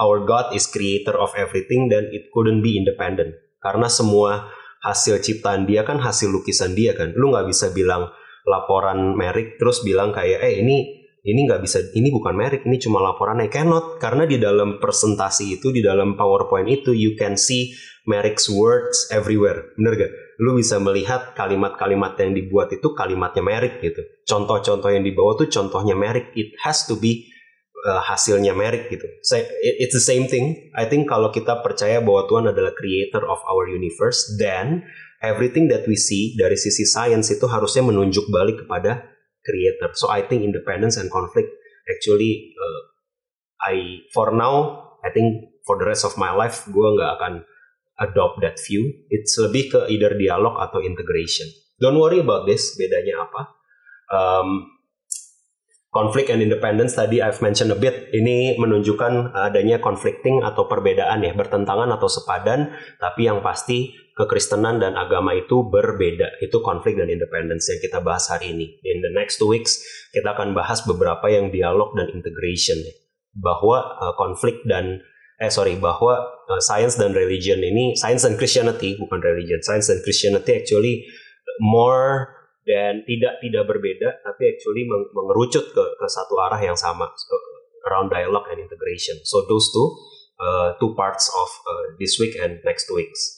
our 0.00 0.24
God 0.24 0.56
is 0.56 0.64
creator 0.70 1.12
of 1.18 1.34
everything 1.36 1.92
dan 1.92 2.08
it 2.08 2.32
couldn't 2.32 2.64
be 2.64 2.80
independent. 2.80 3.36
Karena 3.60 3.90
semua 3.90 4.48
hasil 4.80 5.20
ciptaan 5.20 5.66
dia 5.66 5.82
kan 5.82 5.98
hasil 6.00 6.30
lukisan 6.30 6.72
dia 6.72 6.94
kan. 6.94 7.12
Lu 7.18 7.34
nggak 7.34 7.50
bisa 7.50 7.74
bilang 7.74 8.08
laporan 8.48 9.18
Merrick 9.18 9.58
terus 9.60 9.82
bilang 9.84 10.14
kayak 10.14 10.40
eh 10.40 10.62
ini 10.62 10.97
ini 11.28 11.44
nggak 11.44 11.60
bisa 11.60 11.84
ini 11.92 12.08
bukan 12.08 12.32
Merrick 12.32 12.64
ini 12.64 12.80
cuma 12.80 13.04
laporan 13.04 13.44
I 13.44 13.52
cannot 13.52 14.00
karena 14.00 14.24
di 14.24 14.40
dalam 14.40 14.80
presentasi 14.80 15.60
itu 15.60 15.68
di 15.68 15.84
dalam 15.84 16.16
PowerPoint 16.16 16.68
itu 16.72 16.96
you 16.96 17.12
can 17.20 17.36
see 17.36 17.76
Merrick's 18.08 18.48
words 18.48 19.12
everywhere 19.12 19.76
bener 19.76 19.92
gak? 20.00 20.12
Lu 20.40 20.56
bisa 20.56 20.80
melihat 20.80 21.36
kalimat-kalimat 21.36 22.16
yang 22.16 22.32
dibuat 22.32 22.72
itu 22.72 22.94
kalimatnya 22.96 23.42
Merrick 23.44 23.84
gitu. 23.84 24.00
Contoh-contoh 24.24 24.88
yang 24.88 25.04
dibawa 25.04 25.36
tuh 25.36 25.50
contohnya 25.50 25.92
Merrick. 25.92 26.30
It 26.38 26.56
has 26.62 26.86
to 26.86 26.94
be 26.96 27.28
uh, 27.84 28.02
hasilnya 28.02 28.56
merit 28.56 28.90
gitu. 28.90 29.06
It's 29.62 29.94
the 29.94 30.02
same 30.02 30.26
thing. 30.26 30.72
I 30.74 30.88
think 30.88 31.06
kalau 31.06 31.30
kita 31.30 31.62
percaya 31.62 32.02
bahwa 32.02 32.26
Tuhan 32.26 32.46
adalah 32.50 32.72
creator 32.74 33.22
of 33.28 33.38
our 33.46 33.68
universe, 33.68 34.38
then 34.40 34.88
everything 35.22 35.70
that 35.70 35.86
we 35.86 35.94
see 35.98 36.34
dari 36.38 36.54
sisi 36.54 36.86
science 36.86 37.30
itu 37.30 37.46
harusnya 37.46 37.82
menunjuk 37.86 38.30
balik 38.30 38.64
kepada 38.66 39.17
creator. 39.48 39.88
So 39.96 40.12
I 40.12 40.20
think 40.28 40.44
independence 40.44 41.00
and 41.00 41.08
conflict 41.08 41.48
actually 41.88 42.52
uh, 42.52 42.80
I 43.64 44.04
for 44.12 44.36
now 44.36 44.84
I 45.00 45.08
think 45.08 45.56
for 45.64 45.80
the 45.80 45.88
rest 45.88 46.04
of 46.04 46.20
my 46.20 46.36
life 46.36 46.68
gue 46.68 46.88
nggak 46.92 47.12
akan 47.16 47.34
adopt 48.04 48.44
that 48.44 48.60
view. 48.60 48.84
It's 49.08 49.40
lebih 49.40 49.72
ke 49.72 49.80
either 49.88 50.12
dialog 50.14 50.60
atau 50.60 50.84
integration. 50.84 51.48
Don't 51.80 51.96
worry 51.96 52.20
about 52.20 52.44
this. 52.44 52.76
Bedanya 52.76 53.26
apa? 53.26 53.42
Um, 54.12 54.78
Conflict 55.88 56.28
and 56.28 56.44
independence 56.44 57.00
tadi 57.00 57.24
I've 57.24 57.40
mentioned 57.40 57.72
a 57.72 57.78
bit 57.80 58.12
ini 58.12 58.60
menunjukkan 58.60 59.32
adanya 59.32 59.80
conflicting 59.80 60.44
atau 60.44 60.68
perbedaan 60.68 61.24
ya 61.24 61.32
bertentangan 61.32 61.88
atau 61.96 62.12
sepadan 62.12 62.76
tapi 63.00 63.24
yang 63.24 63.40
pasti 63.40 63.96
kekristenan 64.18 64.82
dan 64.82 64.98
agama 64.98 65.30
itu 65.38 65.62
berbeda 65.62 66.42
itu 66.42 66.58
konflik 66.58 66.98
dan 66.98 67.06
independence 67.06 67.70
yang 67.70 67.78
kita 67.78 68.02
bahas 68.02 68.26
hari 68.26 68.50
ini 68.50 68.66
in 68.82 68.98
the 68.98 69.12
next 69.14 69.38
two 69.38 69.46
weeks 69.46 69.78
kita 70.10 70.34
akan 70.34 70.58
bahas 70.58 70.82
beberapa 70.82 71.30
yang 71.30 71.54
dialog 71.54 71.94
dan 71.94 72.10
integration 72.10 72.76
bahwa 73.38 73.94
uh, 74.02 74.14
konflik 74.18 74.58
dan 74.66 74.98
eh 75.38 75.50
sorry 75.54 75.78
bahwa 75.78 76.18
uh, 76.50 76.58
science 76.58 76.98
dan 76.98 77.14
religion 77.14 77.62
ini 77.62 77.94
science 77.94 78.26
dan 78.26 78.34
Christianity 78.34 78.98
bukan 78.98 79.22
religion 79.22 79.62
science 79.62 79.86
dan 79.86 80.02
Christianity 80.02 80.58
actually 80.58 81.06
more 81.62 82.34
dan 82.66 83.06
tidak 83.06 83.38
tidak 83.40 83.64
berbeda 83.64 84.18
tapi 84.26 84.50
actually 84.50 84.84
mengerucut 84.90 85.70
ke, 85.72 85.84
ke 85.94 86.06
satu 86.10 86.36
arah 86.42 86.60
yang 86.60 86.76
sama 86.76 87.08
around 87.88 88.12
dialogue 88.12 88.44
and 88.52 88.60
integration. 88.60 89.16
So 89.24 89.48
those 89.48 89.72
two 89.72 89.88
uh, 90.36 90.76
two 90.76 90.92
parts 90.92 91.32
of 91.32 91.48
uh, 91.64 91.96
this 91.96 92.20
week 92.20 92.36
and 92.36 92.60
next 92.68 92.86
two 92.86 93.00
weeks. 93.00 93.37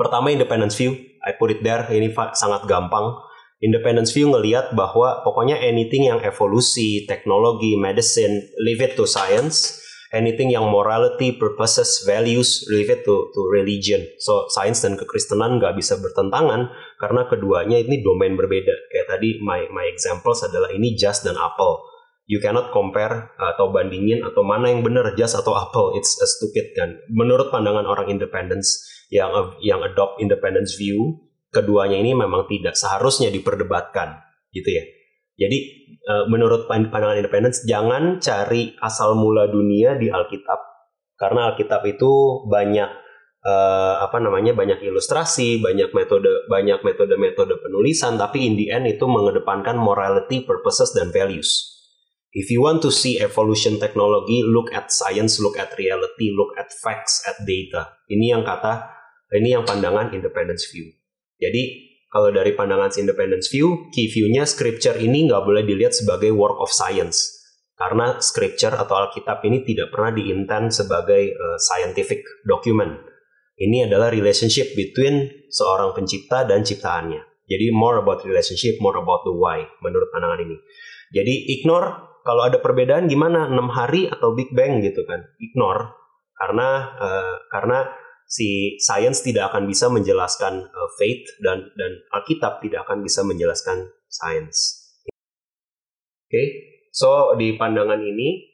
Pertama 0.00 0.32
independence 0.32 0.80
view, 0.80 0.96
I 1.20 1.36
put 1.36 1.52
it 1.52 1.60
there. 1.60 1.84
Ini 1.84 2.16
sangat 2.32 2.64
gampang. 2.64 3.20
Independence 3.60 4.16
view 4.16 4.32
ngelihat 4.32 4.72
bahwa 4.72 5.20
pokoknya 5.20 5.60
anything 5.60 6.08
yang 6.08 6.24
evolusi, 6.24 7.04
teknologi, 7.04 7.76
medicine, 7.76 8.40
leave 8.64 8.80
it 8.80 8.96
to 8.96 9.04
science 9.04 9.80
anything 10.10 10.50
yang 10.50 10.66
morality, 10.68 11.34
purposes, 11.34 12.02
values 12.06 12.66
related 12.70 13.06
to 13.06 13.30
to 13.30 13.40
religion. 13.50 14.02
So 14.18 14.50
sains 14.50 14.82
dan 14.82 14.98
kekristenan 14.98 15.62
nggak 15.62 15.78
bisa 15.78 15.98
bertentangan 15.98 16.70
karena 16.98 17.22
keduanya 17.30 17.78
ini 17.78 18.02
domain 18.02 18.34
berbeda. 18.34 18.74
Kayak 18.90 19.06
tadi 19.16 19.38
my 19.42 19.70
my 19.70 19.86
examples 19.86 20.42
adalah 20.42 20.70
ini 20.74 20.98
just 20.98 21.26
dan 21.26 21.38
apple. 21.38 21.82
You 22.30 22.38
cannot 22.38 22.70
compare 22.70 23.34
atau 23.34 23.74
bandingin 23.74 24.22
atau 24.22 24.46
mana 24.46 24.70
yang 24.70 24.86
benar 24.86 25.18
just 25.18 25.34
atau 25.34 25.50
apple. 25.58 25.98
It's 25.98 26.14
a 26.22 26.30
stupid 26.30 26.78
kan. 26.78 26.94
Menurut 27.10 27.50
pandangan 27.50 27.82
orang 27.90 28.06
independence 28.06 28.86
yang 29.10 29.34
yang 29.58 29.82
adopt 29.82 30.22
independence 30.22 30.78
view, 30.78 31.26
keduanya 31.50 31.98
ini 31.98 32.14
memang 32.14 32.46
tidak 32.46 32.78
seharusnya 32.78 33.34
diperdebatkan 33.34 34.22
gitu 34.54 34.70
ya. 34.70 34.86
Jadi 35.42 35.58
uh, 36.06 36.24
menurut 36.30 36.70
pandangan 36.70 37.18
independence 37.18 37.66
jangan 37.66 38.22
cari 38.22 38.78
asal 38.78 39.18
mula 39.18 39.50
dunia 39.50 39.98
di 39.98 40.06
Alkitab 40.06 40.70
karena 41.18 41.52
Alkitab 41.52 41.82
itu 41.84 42.46
banyak 42.48 42.90
uh, 43.44 43.94
apa 44.06 44.16
namanya 44.22 44.56
banyak 44.56 44.80
ilustrasi, 44.80 45.60
banyak 45.60 45.92
metode 45.92 46.48
banyak 46.48 46.80
metode-metode 46.80 47.60
penulisan 47.60 48.16
tapi 48.16 48.48
in 48.48 48.56
the 48.56 48.72
end 48.72 48.88
itu 48.88 49.04
mengedepankan 49.04 49.76
morality, 49.76 50.46
purposes 50.46 50.96
dan 50.96 51.12
values. 51.12 51.69
If 52.30 52.46
you 52.46 52.62
want 52.62 52.78
to 52.86 52.94
see 52.94 53.18
evolution 53.18 53.82
technology, 53.82 54.46
look 54.46 54.70
at 54.70 54.94
science, 54.94 55.42
look 55.42 55.58
at 55.58 55.74
reality, 55.74 56.30
look 56.30 56.54
at 56.54 56.70
facts, 56.70 57.26
at 57.26 57.42
data. 57.42 57.90
Ini 58.06 58.38
yang 58.38 58.46
kata, 58.46 58.86
ini 59.34 59.58
yang 59.58 59.66
pandangan 59.66 60.14
independence 60.14 60.70
view. 60.70 60.94
Jadi 61.42 61.90
kalau 62.06 62.30
dari 62.30 62.54
pandangan 62.54 62.94
independence 63.02 63.50
view, 63.50 63.90
key 63.90 64.06
view-nya 64.06 64.46
scripture 64.46 64.94
ini 64.94 65.26
nggak 65.26 65.42
boleh 65.42 65.66
dilihat 65.66 65.90
sebagai 65.90 66.30
work 66.30 66.58
of 66.62 66.70
science. 66.70 67.34
Karena 67.74 68.22
scripture 68.22 68.78
atau 68.78 69.08
Alkitab 69.08 69.42
ini 69.46 69.66
tidak 69.66 69.90
pernah 69.90 70.14
diintent 70.14 70.70
sebagai 70.70 71.34
uh, 71.34 71.58
scientific 71.58 72.22
document. 72.46 72.94
Ini 73.58 73.90
adalah 73.90 74.10
relationship 74.12 74.74
between 74.78 75.46
seorang 75.50 75.94
pencipta 75.98 76.46
dan 76.46 76.62
ciptaannya. 76.62 77.26
Jadi 77.50 77.66
more 77.74 77.98
about 77.98 78.22
relationship, 78.22 78.78
more 78.78 78.94
about 78.94 79.26
the 79.26 79.34
why 79.34 79.66
menurut 79.82 80.06
pandangan 80.14 80.46
ini. 80.46 80.56
Jadi 81.10 81.58
ignore 81.58 82.09
kalau 82.22 82.46
ada 82.46 82.60
perbedaan 82.60 83.08
gimana 83.08 83.48
6 83.48 83.56
hari 83.70 84.06
atau 84.08 84.36
Big 84.36 84.52
Bang 84.52 84.80
gitu 84.84 85.04
kan. 85.08 85.24
Ignore 85.40 86.00
karena 86.40 86.68
uh, 86.96 87.36
karena 87.52 87.92
si 88.24 88.78
science 88.80 89.20
tidak 89.20 89.52
akan 89.52 89.68
bisa 89.68 89.92
menjelaskan 89.92 90.64
uh, 90.64 90.90
faith 90.96 91.26
dan 91.44 91.68
dan 91.76 91.92
Alkitab 92.14 92.64
tidak 92.64 92.88
akan 92.88 93.04
bisa 93.04 93.20
menjelaskan 93.26 93.90
science. 94.08 94.78
okay? 96.30 96.46
so 96.94 97.34
di 97.34 97.58
pandangan 97.58 97.98
ini 97.98 98.50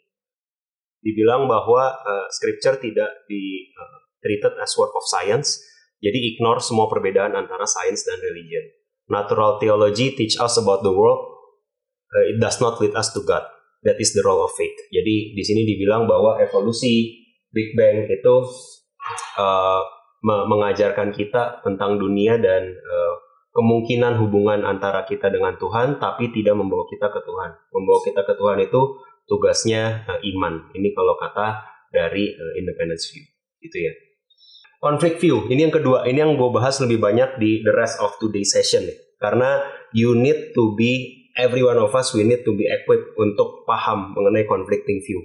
dibilang 1.05 1.47
bahwa 1.47 1.95
uh, 2.03 2.27
scripture 2.35 2.81
tidak 2.83 3.29
di 3.31 3.71
uh, 3.79 3.99
treated 4.19 4.59
as 4.59 4.75
work 4.75 4.91
of 4.99 5.07
science, 5.07 5.63
jadi 6.03 6.35
ignore 6.35 6.59
semua 6.59 6.91
perbedaan 6.91 7.39
antara 7.39 7.63
sains 7.63 8.03
dan 8.03 8.19
religion. 8.19 8.67
Natural 9.07 9.63
theology 9.63 10.19
teach 10.19 10.35
us 10.43 10.59
about 10.59 10.83
the 10.83 10.91
world, 10.91 11.23
uh, 12.11 12.25
it 12.27 12.43
does 12.43 12.59
not 12.59 12.83
lead 12.83 12.91
us 12.99 13.15
to 13.15 13.23
God. 13.23 13.47
That 13.87 14.03
is 14.03 14.11
the 14.19 14.27
role 14.27 14.43
of 14.43 14.51
faith. 14.59 14.75
Jadi 14.91 15.39
di 15.39 15.43
sini 15.47 15.63
dibilang 15.63 16.11
bahwa 16.11 16.43
evolusi 16.43 17.23
Big 17.55 17.79
Bang 17.79 18.11
itu 18.11 18.37
uh, 19.39 19.83
mengajarkan 20.27 21.15
kita 21.15 21.63
tentang 21.63 22.03
dunia 22.03 22.35
dan 22.43 22.75
uh, 22.75 23.15
kemungkinan 23.55 24.19
hubungan 24.21 24.67
antara 24.67 25.07
kita 25.07 25.31
dengan 25.31 25.55
Tuhan, 25.57 26.03
tapi 26.03 26.35
tidak 26.35 26.59
membawa 26.59 26.85
kita 26.91 27.09
ke 27.09 27.21
Tuhan. 27.23 27.51
Membawa 27.73 27.99
kita 28.03 28.21
ke 28.27 28.35
Tuhan 28.35 28.59
itu 28.67 28.81
tugasnya 29.31 30.05
uh, 30.05 30.21
iman. 30.21 30.75
Ini 30.75 30.91
kalau 30.93 31.15
kata 31.17 31.63
dari 31.95 32.35
uh, 32.35 32.53
independence 32.59 33.09
view, 33.15 33.25
gitu 33.63 33.87
ya. 33.87 33.93
Conflict 34.77 35.23
view, 35.25 35.49
ini 35.49 35.71
yang 35.71 35.75
kedua. 35.75 36.05
Ini 36.05 36.27
yang 36.27 36.37
gue 36.37 36.51
bahas 36.53 36.77
lebih 36.85 37.01
banyak 37.01 37.41
di 37.41 37.65
the 37.65 37.73
rest 37.73 37.97
of 38.03 38.13
today 38.21 38.45
session. 38.45 38.85
Karena 39.17 39.65
you 39.97 40.13
need 40.13 40.53
to 40.53 40.77
be, 40.77 41.25
every 41.37 41.63
one 41.63 41.77
of 41.77 41.93
us, 41.93 42.17
we 42.17 42.25
need 42.25 42.43
to 42.43 42.53
be 42.57 42.65
equipped 42.67 43.15
untuk 43.21 43.69
paham 43.69 44.17
mengenai 44.17 44.49
conflicting 44.49 45.05
view. 45.05 45.23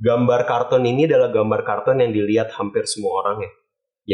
Gambar 0.00 0.48
karton 0.48 0.86
ini 0.88 1.04
adalah 1.04 1.28
gambar 1.28 1.60
karton 1.66 2.00
yang 2.00 2.14
dilihat 2.14 2.54
hampir 2.56 2.88
semua 2.88 3.20
orang 3.20 3.44
ya. 3.44 3.50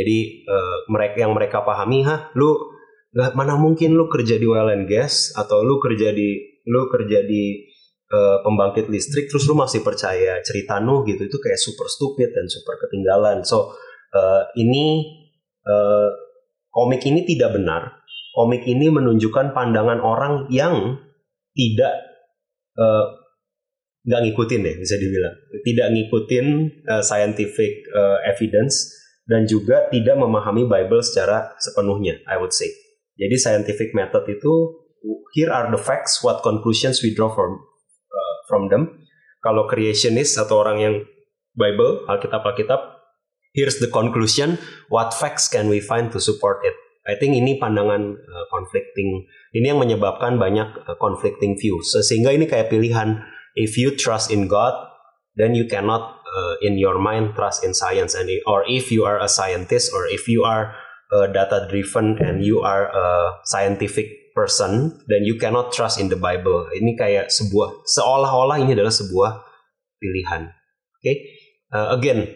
Jadi 0.02 0.42
uh, 0.50 0.76
mereka 0.90 1.16
yang 1.22 1.32
mereka 1.32 1.62
pahami, 1.62 2.02
ha, 2.02 2.34
lu 2.34 2.74
mana 3.16 3.56
mungkin 3.56 3.94
lu 3.94 4.10
kerja 4.10 4.36
di 4.36 4.44
oil 4.44 4.68
and 4.68 4.90
gas 4.90 5.32
atau 5.32 5.62
lu 5.62 5.80
kerja 5.80 6.12
di 6.12 6.60
lu 6.66 6.90
kerja 6.90 7.22
di 7.24 7.64
uh, 8.12 8.42
pembangkit 8.44 8.90
listrik 8.92 9.30
terus 9.30 9.46
lu 9.48 9.56
masih 9.56 9.80
percaya 9.80 10.42
cerita 10.44 10.82
Nuh 10.82 11.06
gitu 11.06 11.24
itu 11.24 11.38
kayak 11.38 11.56
super 11.56 11.86
stupid 11.88 12.34
dan 12.34 12.50
super 12.50 12.76
ketinggalan. 12.82 13.46
So 13.46 13.72
uh, 14.12 14.42
ini 14.58 15.06
uh, 15.64 16.10
komik 16.74 17.06
ini 17.06 17.24
tidak 17.24 17.56
benar. 17.56 18.04
Komik 18.36 18.68
ini 18.68 18.92
menunjukkan 18.92 19.56
pandangan 19.56 20.02
orang 20.04 20.52
yang 20.52 21.05
tidak 21.56 21.94
nggak 24.04 24.20
uh, 24.20 24.24
ngikutin 24.28 24.60
deh 24.60 24.76
bisa 24.76 25.00
dibilang 25.00 25.34
tidak 25.64 25.88
ngikutin 25.96 26.46
uh, 26.84 27.00
scientific 27.00 27.88
uh, 27.96 28.20
evidence 28.28 28.92
dan 29.24 29.48
juga 29.48 29.88
tidak 29.88 30.20
memahami 30.20 30.68
Bible 30.68 31.00
secara 31.00 31.56
sepenuhnya 31.56 32.20
I 32.28 32.36
would 32.36 32.52
say 32.52 32.68
jadi 33.16 33.34
scientific 33.40 33.96
method 33.96 34.28
itu 34.28 34.84
here 35.32 35.48
are 35.48 35.72
the 35.72 35.80
facts 35.80 36.20
what 36.20 36.44
conclusions 36.44 37.00
we 37.00 37.16
draw 37.16 37.32
from 37.32 37.64
from 38.48 38.70
them. 38.70 39.04
Kalau 39.42 39.66
creationist 39.70 40.38
atau 40.38 40.62
orang 40.62 40.78
yang 40.80 40.94
Bible, 41.54 42.06
Alkitab 42.10 42.42
Alkitab, 42.42 42.80
here's 43.54 43.78
the 43.78 43.90
conclusion, 43.90 44.58
what 44.90 45.14
facts 45.14 45.46
can 45.46 45.70
we 45.70 45.78
find 45.78 46.10
to 46.10 46.18
support 46.18 46.62
it? 46.66 46.74
I 47.06 47.14
think 47.14 47.38
ini 47.38 47.62
pandangan 47.62 48.18
uh, 48.18 48.46
conflicting. 48.50 49.30
Ini 49.54 49.72
yang 49.72 49.78
menyebabkan 49.78 50.42
banyak 50.42 50.90
uh, 50.90 50.98
conflicting 50.98 51.54
views. 51.54 51.94
So, 51.94 52.02
sehingga 52.02 52.34
ini 52.34 52.50
kayak 52.50 52.66
pilihan 52.66 53.22
if 53.54 53.78
you 53.78 53.94
trust 53.94 54.34
in 54.34 54.50
God, 54.50 54.74
then 55.38 55.54
you 55.54 55.70
cannot 55.70 56.26
uh, 56.26 56.58
in 56.66 56.74
your 56.82 56.98
mind 56.98 57.38
trust 57.38 57.62
in 57.62 57.72
science 57.72 58.18
and 58.18 58.26
or 58.50 58.66
if 58.66 58.90
you 58.90 59.06
are 59.06 59.22
a 59.22 59.30
scientist 59.30 59.94
or 59.94 60.10
if 60.10 60.26
you 60.26 60.42
are 60.42 60.74
uh, 61.14 61.30
data 61.30 61.70
driven 61.70 62.18
and 62.18 62.42
you 62.42 62.60
are 62.66 62.90
a 62.90 63.38
scientific 63.46 64.34
person 64.34 64.92
then 65.08 65.24
you 65.24 65.38
cannot 65.38 65.70
trust 65.70 66.02
in 66.02 66.10
the 66.10 66.18
Bible. 66.18 66.66
Ini 66.74 66.98
kayak 66.98 67.30
sebuah 67.30 67.86
seolah-olah 67.86 68.58
ini 68.66 68.74
adalah 68.74 68.92
sebuah 68.92 69.46
pilihan. 70.02 70.50
Oke, 70.50 71.00
okay? 71.06 71.16
uh, 71.70 71.94
again 71.94 72.26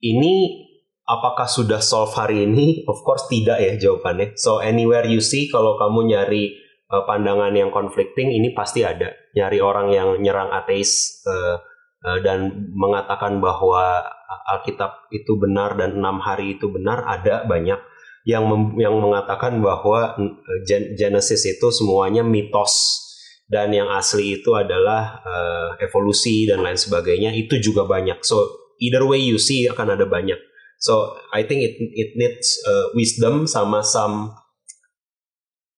ini 0.00 0.64
apakah 1.10 1.50
sudah 1.50 1.82
solve 1.82 2.14
hari 2.14 2.46
ini? 2.46 2.86
Of 2.86 3.02
course 3.02 3.26
tidak 3.26 3.58
ya 3.58 3.74
jawabannya. 3.74 4.38
So 4.38 4.62
anywhere 4.62 5.10
you 5.10 5.18
see 5.18 5.50
kalau 5.50 5.74
kamu 5.74 6.14
nyari 6.14 6.54
uh, 6.86 7.02
pandangan 7.02 7.50
yang 7.50 7.74
conflicting 7.74 8.30
ini 8.30 8.54
pasti 8.54 8.86
ada. 8.86 9.10
Nyari 9.34 9.58
orang 9.58 9.90
yang 9.90 10.08
nyerang 10.22 10.54
ateis 10.54 11.22
uh, 11.26 11.58
uh, 12.06 12.18
dan 12.22 12.70
mengatakan 12.78 13.42
bahwa 13.42 14.06
Alkitab 14.30 15.10
itu 15.10 15.34
benar 15.34 15.74
dan 15.74 15.98
enam 15.98 16.22
hari 16.22 16.54
itu 16.54 16.70
benar 16.70 17.02
ada 17.02 17.42
banyak 17.42 17.82
yang 18.28 18.46
mem, 18.46 18.76
yang 18.78 18.94
mengatakan 19.00 19.58
bahwa 19.58 20.14
eh, 20.18 20.94
Genesis 20.94 21.42
itu 21.48 21.66
semuanya 21.72 22.20
mitos 22.20 23.06
dan 23.50 23.74
yang 23.74 23.90
asli 23.90 24.38
itu 24.38 24.54
adalah 24.54 25.26
uh, 25.26 25.68
evolusi 25.82 26.46
dan 26.46 26.62
lain 26.62 26.78
sebagainya 26.78 27.34
itu 27.34 27.58
juga 27.58 27.82
banyak. 27.82 28.22
So 28.22 28.46
either 28.78 29.02
way 29.02 29.18
you 29.26 29.42
see 29.42 29.66
akan 29.66 29.98
ada 29.98 30.06
banyak. 30.06 30.38
So 30.80 31.20
I 31.36 31.44
think 31.44 31.60
it 31.60 31.76
it 31.76 32.16
needs 32.16 32.56
uh, 32.64 32.96
wisdom 32.96 33.44
sama 33.44 33.84
some 33.84 34.32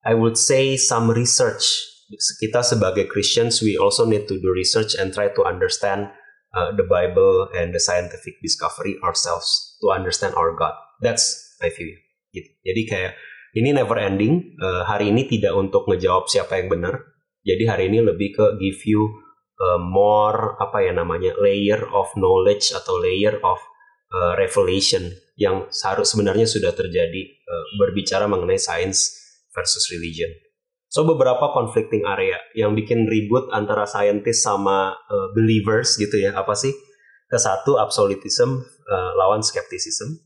I 0.06 0.14
would 0.14 0.38
say 0.38 0.78
some 0.78 1.10
research. 1.10 1.66
Kita 2.12 2.62
sebagai 2.62 3.10
Christians 3.10 3.58
we 3.62 3.74
also 3.74 4.06
need 4.06 4.30
to 4.30 4.38
do 4.38 4.50
research 4.54 4.94
and 4.94 5.10
try 5.10 5.32
to 5.32 5.42
understand 5.42 6.12
uh, 6.54 6.70
the 6.76 6.86
Bible 6.86 7.48
and 7.56 7.74
the 7.74 7.80
scientific 7.80 8.38
discovery 8.44 8.94
ourselves 9.02 9.78
to 9.82 9.90
understand 9.90 10.38
our 10.38 10.54
God. 10.54 10.76
That's 11.02 11.34
my 11.58 11.72
view 11.72 11.98
gitu. 12.30 12.50
Jadi 12.62 12.82
kayak 12.88 13.12
ini 13.58 13.74
never 13.76 13.96
ending. 14.00 14.56
Uh, 14.60 14.84
hari 14.88 15.12
ini 15.12 15.28
tidak 15.28 15.52
untuk 15.56 15.84
ngejawab 15.88 16.28
siapa 16.28 16.62
yang 16.62 16.72
benar. 16.72 16.94
Jadi 17.42 17.64
hari 17.66 17.84
ini 17.90 18.06
lebih 18.06 18.38
ke 18.38 18.46
give 18.62 18.80
you 18.86 19.02
uh, 19.58 19.80
more 19.82 20.56
apa 20.62 20.84
ya 20.84 20.92
namanya 20.94 21.34
layer 21.42 21.82
of 21.90 22.10
knowledge 22.14 22.70
atau 22.70 23.02
layer 23.02 23.36
of 23.42 23.58
uh, 24.12 24.36
revelation 24.36 25.10
yang 25.40 25.66
seharus 25.72 26.12
sebenarnya 26.12 26.44
sudah 26.44 26.76
terjadi 26.76 27.22
uh, 27.48 27.66
berbicara 27.80 28.28
mengenai 28.28 28.60
science 28.60 29.16
versus 29.56 29.88
religion. 29.88 30.28
So 30.92 31.08
beberapa 31.08 31.48
conflicting 31.56 32.04
area 32.04 32.36
yang 32.52 32.76
bikin 32.76 33.08
ribut 33.08 33.48
antara 33.56 33.88
scientist 33.88 34.44
sama 34.44 34.92
uh, 34.92 35.28
believers 35.32 35.96
gitu 35.96 36.20
ya 36.20 36.36
apa 36.36 36.52
sih? 36.52 36.72
Ke 37.32 37.40
satu 37.40 37.80
absolutism 37.80 38.60
uh, 38.92 39.12
lawan 39.16 39.40
skepticism 39.40 40.20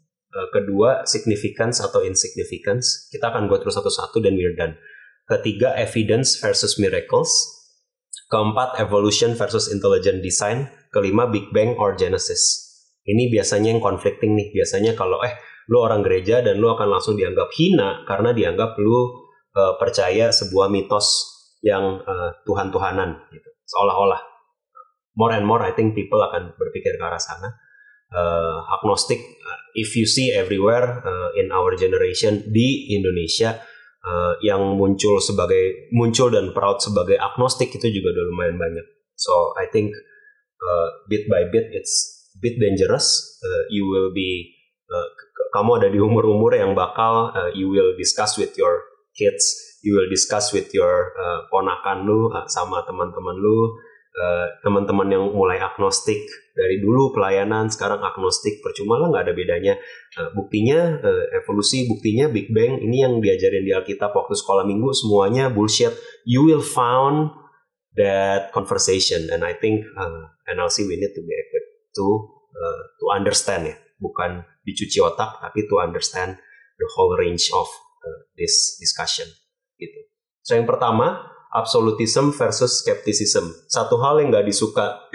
kedua, 0.52 1.08
significance 1.08 1.80
atau 1.80 2.04
insignificance. 2.04 3.08
Kita 3.08 3.32
akan 3.32 3.48
go 3.48 3.56
terus 3.56 3.72
satu-satu 3.72 4.20
dan 4.20 4.36
we're 4.36 4.52
done. 4.52 4.76
Ketiga, 5.26 5.74
evidence 5.74 6.38
versus 6.38 6.78
miracles. 6.78 7.30
Keempat, 8.28 8.78
evolution 8.78 9.32
versus 9.32 9.70
intelligent 9.70 10.22
design. 10.22 10.70
Kelima, 10.94 11.30
Big 11.30 11.48
Bang 11.50 11.74
or 11.78 11.96
Genesis. 11.98 12.65
Ini 13.06 13.30
biasanya 13.30 13.72
yang 13.72 13.82
conflicting 13.82 14.34
nih. 14.34 14.50
Biasanya 14.50 14.98
kalau 14.98 15.22
eh 15.22 15.34
lu 15.70 15.82
orang 15.82 16.02
gereja 16.02 16.42
dan 16.42 16.58
lu 16.58 16.70
akan 16.70 16.90
langsung 16.90 17.14
dianggap 17.14 17.50
hina 17.54 18.02
karena 18.06 18.34
dianggap 18.34 18.78
lu 18.82 19.26
uh, 19.54 19.78
percaya 19.78 20.34
sebuah 20.34 20.70
mitos 20.70 21.06
yang 21.62 22.02
uh, 22.02 22.30
Tuhan-Tuhanan 22.46 23.30
gitu. 23.30 23.50
Seolah-olah. 23.66 24.22
More 25.16 25.32
and 25.32 25.46
more 25.46 25.62
I 25.62 25.72
think 25.72 25.94
people 25.94 26.20
akan 26.20 26.54
berpikir 26.58 26.98
ke 26.98 27.02
arah 27.02 27.22
sana 27.22 27.54
uh, 28.12 28.58
agnostik 28.78 29.18
uh, 29.18 29.60
if 29.74 29.96
you 29.96 30.06
see 30.06 30.30
everywhere 30.30 31.02
uh, 31.02 31.30
in 31.34 31.50
our 31.50 31.74
generation 31.74 32.44
di 32.52 32.92
Indonesia 32.94 33.58
uh, 34.04 34.38
yang 34.44 34.78
muncul 34.78 35.18
sebagai 35.18 35.90
muncul 35.90 36.30
dan 36.30 36.52
proud 36.54 36.78
sebagai 36.78 37.18
agnostik 37.18 37.74
itu 37.74 37.90
juga 37.90 38.14
udah 38.14 38.24
lumayan 38.30 38.56
banyak 38.60 38.86
so 39.16 39.56
I 39.58 39.66
think 39.72 39.96
uh, 40.60 40.88
bit 41.10 41.26
by 41.26 41.48
bit 41.50 41.72
it's 41.72 42.15
bit 42.40 42.56
dangerous 42.60 43.38
uh, 43.42 43.62
you 43.72 43.86
will 43.88 44.12
be 44.12 44.54
uh, 44.90 45.08
kamu 45.54 45.80
ada 45.80 45.88
di 45.88 45.98
umur-umur 46.02 46.52
yang 46.52 46.76
bakal 46.76 47.32
uh, 47.32 47.50
you 47.56 47.70
will 47.72 47.96
discuss 47.96 48.36
with 48.36 48.52
your 48.60 48.84
kids 49.16 49.78
you 49.80 49.96
will 49.96 50.08
discuss 50.10 50.52
with 50.52 50.68
your 50.74 51.16
uh, 51.16 51.48
ponakan 51.48 52.04
lu 52.04 52.28
uh, 52.32 52.44
sama 52.50 52.84
teman-teman 52.84 53.36
lu 53.38 53.72
uh, 54.16 54.46
teman-teman 54.64 55.08
yang 55.12 55.24
mulai 55.32 55.60
agnostik 55.60 56.24
dari 56.56 56.80
dulu 56.80 57.12
pelayanan 57.12 57.68
sekarang 57.68 58.00
agnostik 58.00 58.64
percuma 58.64 58.96
lah 58.96 59.12
nggak 59.12 59.24
ada 59.28 59.34
bedanya. 59.36 59.74
Uh, 60.16 60.32
buktinya 60.32 60.96
uh, 61.04 61.24
evolusi 61.36 61.84
buktinya 61.84 62.32
Big 62.32 62.48
Bang 62.48 62.80
ini 62.80 63.04
yang 63.04 63.20
diajarin 63.20 63.62
di 63.62 63.76
Alkitab 63.76 64.16
waktu 64.16 64.32
sekolah 64.32 64.64
minggu 64.64 64.88
semuanya 64.96 65.52
bullshit. 65.52 65.92
You 66.24 66.48
will 66.48 66.64
found 66.64 67.36
that 68.00 68.56
conversation 68.56 69.28
and 69.28 69.44
I 69.44 69.52
think 69.52 69.84
uh, 70.00 70.32
NLC 70.48 70.88
we 70.88 70.96
need 70.96 71.12
to 71.12 71.22
be 71.22 71.32
to 71.96 72.06
uh, 72.52 72.82
to 73.00 73.04
understand 73.16 73.72
ya. 73.72 73.76
Bukan 73.96 74.44
dicuci 74.60 75.00
otak 75.00 75.40
tapi 75.40 75.64
to 75.64 75.80
understand 75.80 76.36
the 76.76 76.88
whole 76.94 77.16
range 77.16 77.48
of 77.56 77.64
uh, 78.04 78.20
this 78.36 78.76
discussion 78.76 79.24
gitu. 79.80 80.00
So 80.44 80.54
yang 80.54 80.68
pertama 80.68 81.32
absolutism 81.56 82.36
versus 82.36 82.84
skepticism. 82.84 83.48
Satu 83.72 83.96
hal 84.04 84.20
yang 84.20 84.28
nggak 84.28 84.46
disuka 84.46 85.08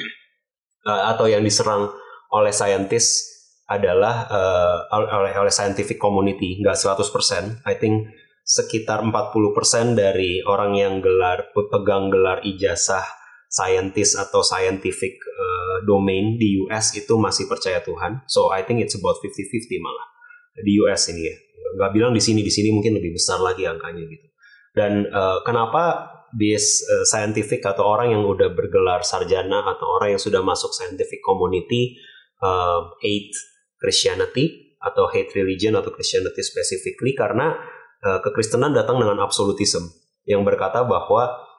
uh, 0.90 1.04
atau 1.14 1.30
yang 1.30 1.46
diserang 1.46 1.94
oleh 2.34 2.52
saintis 2.52 3.30
adalah 3.70 4.28
uh, 4.28 4.78
oleh 5.22 5.32
oleh 5.38 5.54
scientific 5.54 6.02
community. 6.02 6.60
Nggak 6.60 6.76
100% 6.82 7.64
I 7.64 7.78
think 7.78 8.10
sekitar 8.42 9.06
40% 9.06 9.96
dari 9.96 10.42
orang 10.44 10.76
yang 10.76 11.00
gelar 11.00 11.54
pegang 11.54 12.10
gelar 12.10 12.42
ijazah 12.42 13.06
scientist 13.48 14.18
atau 14.18 14.42
scientific 14.42 15.22
domain 15.88 16.38
di 16.38 16.62
US 16.66 16.94
itu 16.98 17.14
masih 17.18 17.46
percaya 17.50 17.82
Tuhan. 17.82 18.26
So 18.28 18.50
I 18.54 18.66
think 18.66 18.82
it's 18.82 18.98
about 18.98 19.20
50-50 19.20 19.82
malah 19.82 20.08
di 20.62 20.78
US 20.86 21.10
ini 21.10 21.28
ya. 21.28 21.36
Gak 21.80 21.92
bilang 21.96 22.12
di 22.12 22.20
sini, 22.20 22.44
di 22.44 22.52
sini 22.52 22.74
mungkin 22.74 23.00
lebih 23.00 23.16
besar 23.16 23.40
lagi 23.40 23.64
angkanya 23.64 24.04
gitu. 24.04 24.28
Dan 24.72 25.08
uh, 25.08 25.44
kenapa 25.44 26.08
this 26.36 26.80
uh, 26.88 27.04
scientific 27.08 27.64
atau 27.64 27.84
orang 27.84 28.16
yang 28.16 28.24
udah 28.24 28.52
bergelar 28.56 29.04
sarjana 29.04 29.64
atau 29.68 30.00
orang 30.00 30.16
yang 30.16 30.22
sudah 30.22 30.40
masuk 30.40 30.72
scientific 30.72 31.20
community 31.24 32.00
uh, 32.40 32.92
hate 33.04 33.36
Christianity 33.80 34.76
atau 34.82 35.12
hate 35.12 35.32
religion 35.36 35.76
atau 35.76 35.92
Christianity 35.92 36.42
specifically 36.42 37.14
karena 37.14 37.54
uh, 38.04 38.20
kekristenan 38.24 38.72
datang 38.72 38.98
dengan 39.00 39.20
absolutism 39.22 39.92
yang 40.26 40.46
berkata 40.48 40.86
bahwa 40.86 41.52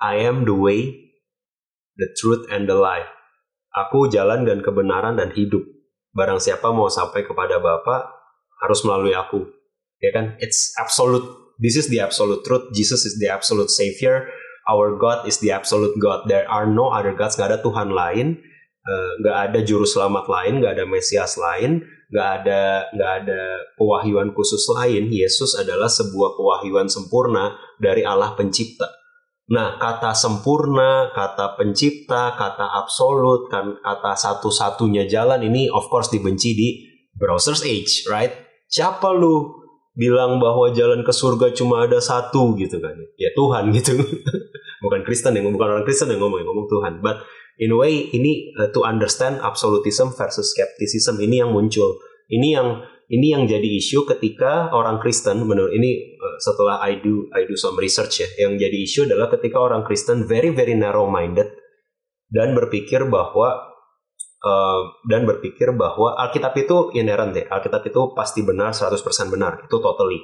I 0.00 0.26
am 0.26 0.44
the 0.44 0.56
way, 0.56 1.03
the 1.98 2.08
truth, 2.18 2.46
and 2.50 2.66
the 2.66 2.76
life. 2.76 3.08
Aku 3.74 4.06
jalan 4.06 4.46
dan 4.46 4.62
kebenaran 4.62 5.18
dan 5.18 5.34
hidup. 5.34 5.66
Barang 6.14 6.38
siapa 6.38 6.70
mau 6.70 6.86
sampai 6.86 7.26
kepada 7.26 7.58
Bapa 7.58 8.06
harus 8.62 8.86
melalui 8.86 9.18
aku. 9.18 9.42
Ya 9.98 10.14
kan? 10.14 10.38
It's 10.38 10.70
absolute. 10.78 11.26
This 11.58 11.74
is 11.74 11.90
the 11.90 11.98
absolute 11.98 12.46
truth. 12.46 12.70
Jesus 12.70 13.02
is 13.02 13.18
the 13.18 13.30
absolute 13.30 13.70
savior. 13.70 14.30
Our 14.70 14.94
God 14.94 15.26
is 15.26 15.42
the 15.42 15.50
absolute 15.50 15.98
God. 15.98 16.30
There 16.30 16.46
are 16.46 16.70
no 16.70 16.94
other 16.94 17.18
gods. 17.18 17.34
Gak 17.34 17.50
ada 17.50 17.58
Tuhan 17.66 17.90
lain. 17.90 18.38
Uh, 18.86 19.12
gak 19.26 19.36
ada 19.50 19.58
juru 19.66 19.86
selamat 19.86 20.30
lain. 20.30 20.62
Gak 20.62 20.78
ada 20.78 20.86
Mesias 20.86 21.34
lain. 21.34 21.82
Gak 22.14 22.46
ada 22.46 22.86
gak 22.94 23.12
ada 23.26 23.40
pewahyuan 23.74 24.30
khusus 24.38 24.62
lain. 24.70 25.10
Yesus 25.10 25.58
adalah 25.58 25.90
sebuah 25.90 26.38
pewahyuan 26.38 26.86
sempurna 26.86 27.58
dari 27.82 28.06
Allah 28.06 28.38
pencipta 28.38 29.03
Nah, 29.44 29.76
kata 29.76 30.16
sempurna, 30.16 31.12
kata 31.12 31.60
pencipta, 31.60 32.32
kata 32.32 32.64
absolut, 32.80 33.52
kan 33.52 33.76
kata 33.76 34.16
satu-satunya 34.16 35.04
jalan 35.04 35.44
ini 35.44 35.68
of 35.68 35.84
course 35.92 36.08
dibenci 36.08 36.56
di 36.56 36.68
browser's 37.12 37.60
age, 37.60 38.08
right? 38.08 38.32
Siapa 38.72 39.12
lu 39.12 39.52
bilang 39.92 40.40
bahwa 40.40 40.72
jalan 40.72 41.04
ke 41.04 41.12
surga 41.12 41.52
cuma 41.52 41.84
ada 41.84 42.00
satu 42.00 42.56
gitu 42.56 42.80
kan? 42.80 42.96
Ya 43.20 43.30
Tuhan 43.36 43.68
gitu. 43.76 44.00
bukan 44.80 45.00
Kristen 45.04 45.36
yang 45.36 45.52
bukan 45.52 45.68
orang 45.76 45.84
Kristen 45.84 46.08
yang 46.08 46.24
ngomong, 46.24 46.40
yang 46.40 46.48
ngomong 46.48 46.68
Tuhan. 46.68 46.92
But 47.04 47.20
in 47.60 47.72
a 47.72 47.78
way 47.78 48.08
ini 48.16 48.56
uh, 48.56 48.72
to 48.72 48.80
understand 48.82 49.44
absolutism 49.44 50.08
versus 50.16 50.56
skepticism 50.56 51.20
ini 51.20 51.44
yang 51.44 51.52
muncul. 51.52 52.00
Ini 52.32 52.48
yang 52.56 52.68
ini 53.10 53.36
yang 53.36 53.44
jadi 53.44 53.64
isu 53.64 54.08
ketika 54.08 54.72
orang 54.72 54.96
Kristen 55.00 55.44
menurut 55.44 55.72
ini 55.76 56.16
uh, 56.16 56.36
setelah 56.40 56.80
I 56.80 57.00
do 57.00 57.28
I 57.36 57.44
do 57.44 57.56
some 57.58 57.76
research 57.76 58.24
ya 58.24 58.28
yang 58.48 58.56
jadi 58.56 58.74
isu 58.84 59.10
adalah 59.10 59.28
ketika 59.32 59.60
orang 59.60 59.84
Kristen 59.84 60.24
very 60.24 60.52
very 60.52 60.72
narrow 60.72 61.04
minded 61.08 61.52
dan 62.32 62.56
berpikir 62.56 63.04
bahwa 63.06 63.74
uh, 64.44 64.80
dan 65.04 65.28
berpikir 65.28 65.76
bahwa 65.76 66.16
Alkitab 66.16 66.56
itu 66.56 66.92
inherent 66.96 67.36
ya 67.36 67.44
Alkitab 67.52 67.84
itu 67.88 68.16
pasti 68.16 68.40
benar 68.40 68.72
100% 68.72 69.00
benar 69.28 69.64
itu 69.64 69.76
totally. 69.80 70.20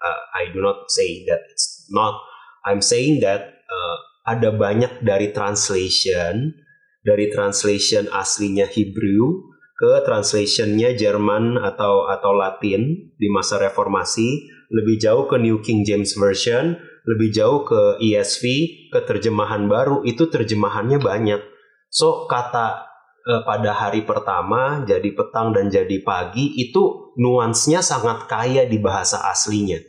Uh, 0.00 0.20
I 0.32 0.48
do 0.54 0.64
not 0.64 0.88
say 0.88 1.28
that 1.28 1.44
it's 1.52 1.84
not. 1.92 2.16
I'm 2.64 2.80
saying 2.80 3.20
that 3.20 3.60
uh, 3.68 3.96
ada 4.24 4.54
banyak 4.54 5.04
dari 5.04 5.34
translation 5.34 6.56
dari 7.04 7.32
translation 7.32 8.08
aslinya 8.12 8.68
Hebrew 8.68 9.49
ke 9.80 10.04
translationnya 10.04 10.92
Jerman 10.92 11.56
atau 11.56 12.04
atau 12.04 12.36
Latin 12.36 13.08
di 13.16 13.28
masa 13.32 13.56
reformasi, 13.56 14.44
lebih 14.68 15.00
jauh 15.00 15.24
ke 15.24 15.40
New 15.40 15.64
King 15.64 15.88
James 15.88 16.12
Version, 16.20 16.76
lebih 17.08 17.32
jauh 17.32 17.64
ke 17.64 17.96
ESV, 17.96 18.44
ke 18.92 19.00
terjemahan 19.08 19.64
baru 19.72 20.04
itu 20.04 20.28
terjemahannya 20.28 21.00
banyak. 21.00 21.40
So 21.88 22.28
kata 22.28 22.84
eh, 23.24 23.42
pada 23.48 23.72
hari 23.72 24.04
pertama 24.04 24.84
jadi 24.84 25.16
petang 25.16 25.56
dan 25.56 25.72
jadi 25.72 26.04
pagi 26.04 26.60
itu 26.60 27.16
nuansnya 27.16 27.80
sangat 27.80 28.28
kaya 28.28 28.68
di 28.68 28.76
bahasa 28.76 29.32
aslinya. 29.32 29.80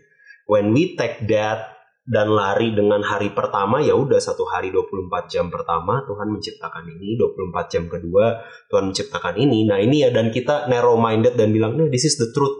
When 0.48 0.72
we 0.72 0.96
take 0.96 1.28
that 1.28 1.71
dan 2.12 2.28
lari 2.28 2.76
dengan 2.76 3.00
hari 3.00 3.32
pertama 3.32 3.80
ya 3.80 3.96
udah 3.96 4.20
satu 4.20 4.44
hari 4.52 4.68
24 4.68 5.32
jam 5.32 5.48
pertama 5.48 6.04
Tuhan 6.04 6.28
menciptakan 6.28 6.84
ini 6.92 7.16
24 7.16 7.72
jam 7.72 7.88
kedua 7.88 8.44
Tuhan 8.68 8.92
menciptakan 8.92 9.40
ini. 9.40 9.64
Nah 9.64 9.80
ini 9.80 10.04
ya 10.04 10.12
dan 10.12 10.28
kita 10.28 10.68
narrow 10.68 11.00
minded 11.00 11.40
dan 11.40 11.56
bilang 11.56 11.80
nah 11.80 11.88
this 11.88 12.04
is 12.04 12.20
the 12.20 12.28
truth. 12.36 12.52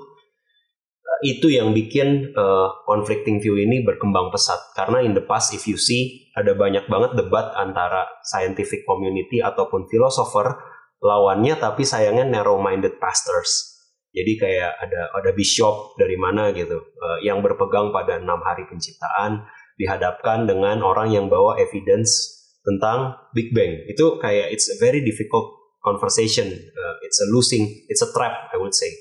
Uh, 1.04 1.20
itu 1.28 1.52
yang 1.52 1.76
bikin 1.76 2.32
uh, 2.32 2.72
conflicting 2.88 3.44
view 3.44 3.60
ini 3.60 3.84
berkembang 3.84 4.32
pesat. 4.32 4.72
Karena 4.72 5.04
in 5.04 5.12
the 5.12 5.26
past 5.28 5.52
if 5.52 5.68
you 5.68 5.76
see 5.76 6.32
ada 6.32 6.56
banyak 6.56 6.88
banget 6.88 7.20
debat 7.20 7.52
antara 7.60 8.08
scientific 8.24 8.88
community 8.88 9.44
ataupun 9.44 9.84
philosopher 9.92 10.64
lawannya 11.04 11.60
tapi 11.60 11.84
sayangnya 11.84 12.24
narrow 12.24 12.56
minded 12.56 12.96
pastors 13.04 13.71
jadi 14.12 14.34
kayak 14.36 14.72
ada 14.76 15.02
ada 15.16 15.32
bishop 15.32 15.96
dari 15.96 16.20
mana 16.20 16.52
gitu 16.52 16.76
uh, 16.76 17.18
yang 17.24 17.40
berpegang 17.40 17.96
pada 17.96 18.20
enam 18.20 18.44
hari 18.44 18.68
penciptaan 18.68 19.48
dihadapkan 19.80 20.44
dengan 20.44 20.84
orang 20.84 21.16
yang 21.16 21.26
bawa 21.32 21.56
evidence 21.58 22.38
tentang 22.62 23.18
Big 23.32 23.56
Bang. 23.56 23.72
Itu 23.88 24.20
kayak 24.20 24.52
it's 24.52 24.68
a 24.68 24.78
very 24.78 25.00
difficult 25.02 25.56
conversation. 25.82 26.52
Uh, 26.52 26.96
it's 27.02 27.18
a 27.24 27.28
losing, 27.32 27.66
it's 27.88 28.04
a 28.04 28.10
trap 28.12 28.52
I 28.52 28.60
would 28.60 28.76
say. 28.76 28.92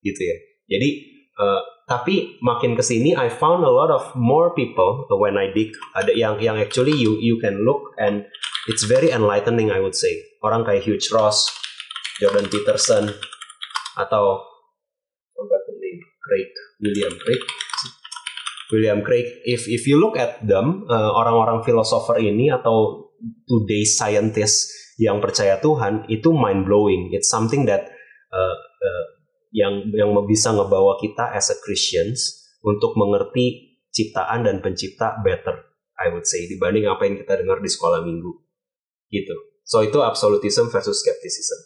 Gitu 0.00 0.20
ya. 0.24 0.36
Jadi 0.64 0.88
uh, 1.36 1.60
tapi 1.84 2.40
makin 2.40 2.72
ke 2.72 2.80
sini 2.80 3.12
I 3.12 3.28
found 3.28 3.68
a 3.68 3.70
lot 3.70 3.92
of 3.92 4.16
more 4.16 4.56
people 4.56 5.04
when 5.20 5.36
I 5.36 5.52
dig 5.52 5.76
ada 5.92 6.16
yang 6.16 6.40
yang 6.40 6.56
actually 6.56 6.96
you 6.96 7.20
you 7.20 7.36
can 7.36 7.68
look 7.68 7.92
and 8.00 8.24
it's 8.64 8.88
very 8.88 9.12
enlightening 9.12 9.68
I 9.68 9.84
would 9.84 9.94
say. 9.94 10.24
Orang 10.40 10.64
kayak 10.64 10.88
Hugh 10.88 10.96
Ross, 11.12 11.52
Jordan 12.16 12.48
Peterson 12.48 13.12
atau 13.94 14.53
William 16.84 17.14
Craig. 17.16 17.42
William 18.72 19.00
Craig, 19.00 19.26
if 19.48 19.64
if 19.64 19.88
you 19.88 19.96
look 19.96 20.20
at 20.20 20.44
them, 20.44 20.84
uh, 20.88 21.12
orang-orang 21.16 21.64
filosofer 21.64 22.20
ini 22.20 22.52
atau 22.52 23.08
today 23.48 23.88
scientist 23.88 24.72
yang 25.00 25.18
percaya 25.24 25.56
Tuhan 25.58 26.04
itu 26.12 26.28
mind 26.36 26.68
blowing. 26.68 27.12
It's 27.16 27.32
something 27.32 27.64
that 27.64 27.88
uh, 28.32 28.56
uh, 28.60 29.04
yang 29.54 29.88
yang 29.94 30.12
bisa 30.28 30.52
ngebawa 30.52 31.00
kita 31.00 31.32
as 31.32 31.48
a 31.48 31.56
Christians 31.64 32.44
untuk 32.60 32.96
mengerti 33.00 33.78
ciptaan 33.94 34.44
dan 34.44 34.58
pencipta 34.58 35.22
better, 35.22 35.54
I 35.96 36.10
would 36.10 36.26
say 36.26 36.50
dibanding 36.50 36.90
apa 36.90 37.06
yang 37.06 37.16
kita 37.20 37.40
dengar 37.40 37.62
di 37.62 37.70
sekolah 37.70 38.02
minggu, 38.02 38.32
gitu. 39.08 39.36
So 39.64 39.80
itu 39.80 40.02
absolutism 40.02 40.68
versus 40.68 41.00
skepticism. 41.00 41.60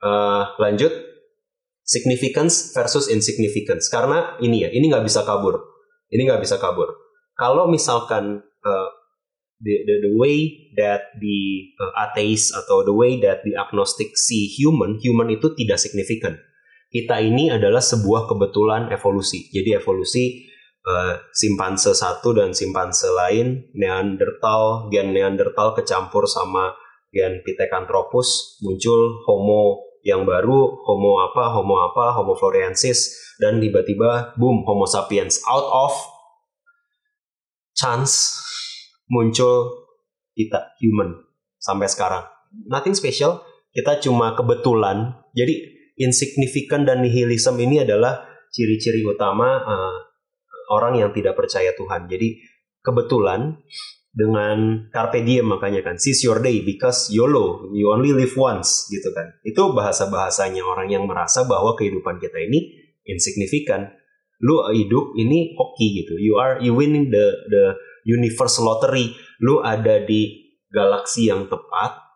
Uh, 0.00 0.52
lanjut, 0.60 0.92
significance 1.90 2.70
versus 2.70 3.10
insignificance. 3.10 3.90
Karena 3.90 4.38
ini 4.38 4.62
ya 4.62 4.70
ini 4.70 4.86
nggak 4.86 5.02
bisa 5.02 5.26
kabur. 5.26 5.58
Ini 6.14 6.22
nggak 6.30 6.42
bisa 6.46 6.62
kabur. 6.62 6.94
Kalau 7.34 7.66
misalkan 7.66 8.46
uh, 8.62 8.88
the, 9.58 9.74
the 9.82 9.94
the 10.06 10.12
way 10.14 10.70
that 10.78 11.10
the 11.18 11.66
uh, 11.82 12.06
atheist 12.06 12.54
atau 12.54 12.86
the 12.86 12.94
way 12.94 13.18
that 13.18 13.42
the 13.42 13.58
agnostic 13.58 14.14
see 14.14 14.46
human 14.46 15.02
human 15.02 15.26
itu 15.34 15.50
tidak 15.58 15.82
signifikan 15.82 16.38
kita 16.90 17.22
ini 17.22 17.54
adalah 17.54 17.78
sebuah 17.78 18.26
kebetulan 18.26 18.90
evolusi. 18.90 19.46
Jadi 19.54 19.78
evolusi 19.78 20.42
uh, 20.82 21.22
simpanse 21.30 21.94
satu 21.94 22.34
dan 22.34 22.50
simpanse 22.50 23.06
lain 23.14 23.70
Neanderthal 23.78 24.90
gen 24.90 25.14
Neanderthal 25.14 25.78
kecampur 25.78 26.26
sama 26.26 26.74
gen 27.14 27.46
Pithecanthropus 27.46 28.58
muncul 28.66 29.22
Homo 29.26 29.89
yang 30.06 30.24
baru 30.24 30.80
Homo 30.84 31.20
apa, 31.24 31.52
Homo 31.52 31.80
apa, 31.84 32.16
Homo 32.16 32.32
floresiensis 32.36 33.36
dan 33.36 33.60
tiba-tiba 33.60 34.36
boom 34.36 34.64
Homo 34.64 34.88
sapiens 34.88 35.40
out 35.48 35.66
of 35.68 35.92
chance 37.76 38.36
muncul 39.08 39.86
kita 40.36 40.72
human 40.80 41.16
sampai 41.60 41.88
sekarang. 41.90 42.24
Nothing 42.66 42.96
special, 42.96 43.44
kita 43.70 44.00
cuma 44.00 44.32
kebetulan. 44.34 45.14
Jadi 45.36 45.54
insignificant 46.00 46.88
dan 46.88 47.04
nihilism 47.04 47.60
ini 47.60 47.84
adalah 47.84 48.24
ciri-ciri 48.50 49.04
utama 49.06 49.62
uh, 49.62 49.98
orang 50.74 50.98
yang 50.98 51.10
tidak 51.14 51.38
percaya 51.38 51.70
Tuhan. 51.76 52.10
Jadi 52.10 52.40
kebetulan 52.80 53.60
dengan 54.10 54.90
carpe 54.90 55.22
diem 55.22 55.46
makanya 55.46 55.86
kan. 55.86 55.96
Seize 55.96 56.26
your 56.26 56.42
day 56.42 56.66
because 56.66 57.08
YOLO 57.14 57.70
you 57.70 57.90
only 57.94 58.10
live 58.10 58.34
once 58.34 58.90
gitu 58.90 59.14
kan. 59.14 59.30
Itu 59.46 59.70
bahasa 59.70 60.10
bahasanya 60.10 60.66
orang 60.66 60.90
yang 60.90 61.04
merasa 61.06 61.46
bahwa 61.46 61.78
kehidupan 61.78 62.18
kita 62.18 62.38
ini 62.42 62.74
insignificant. 63.06 63.94
Lu 64.42 64.66
hidup 64.72 65.14
ini 65.14 65.54
hoki 65.54 66.02
gitu. 66.04 66.18
You 66.18 66.40
are 66.40 66.58
you 66.58 66.74
winning 66.74 67.12
the 67.12 67.26
the 67.48 67.64
universe 68.08 68.58
lottery. 68.58 69.14
Lu 69.40 69.62
ada 69.62 70.02
di 70.02 70.50
galaksi 70.70 71.30
yang 71.30 71.46
tepat 71.46 72.10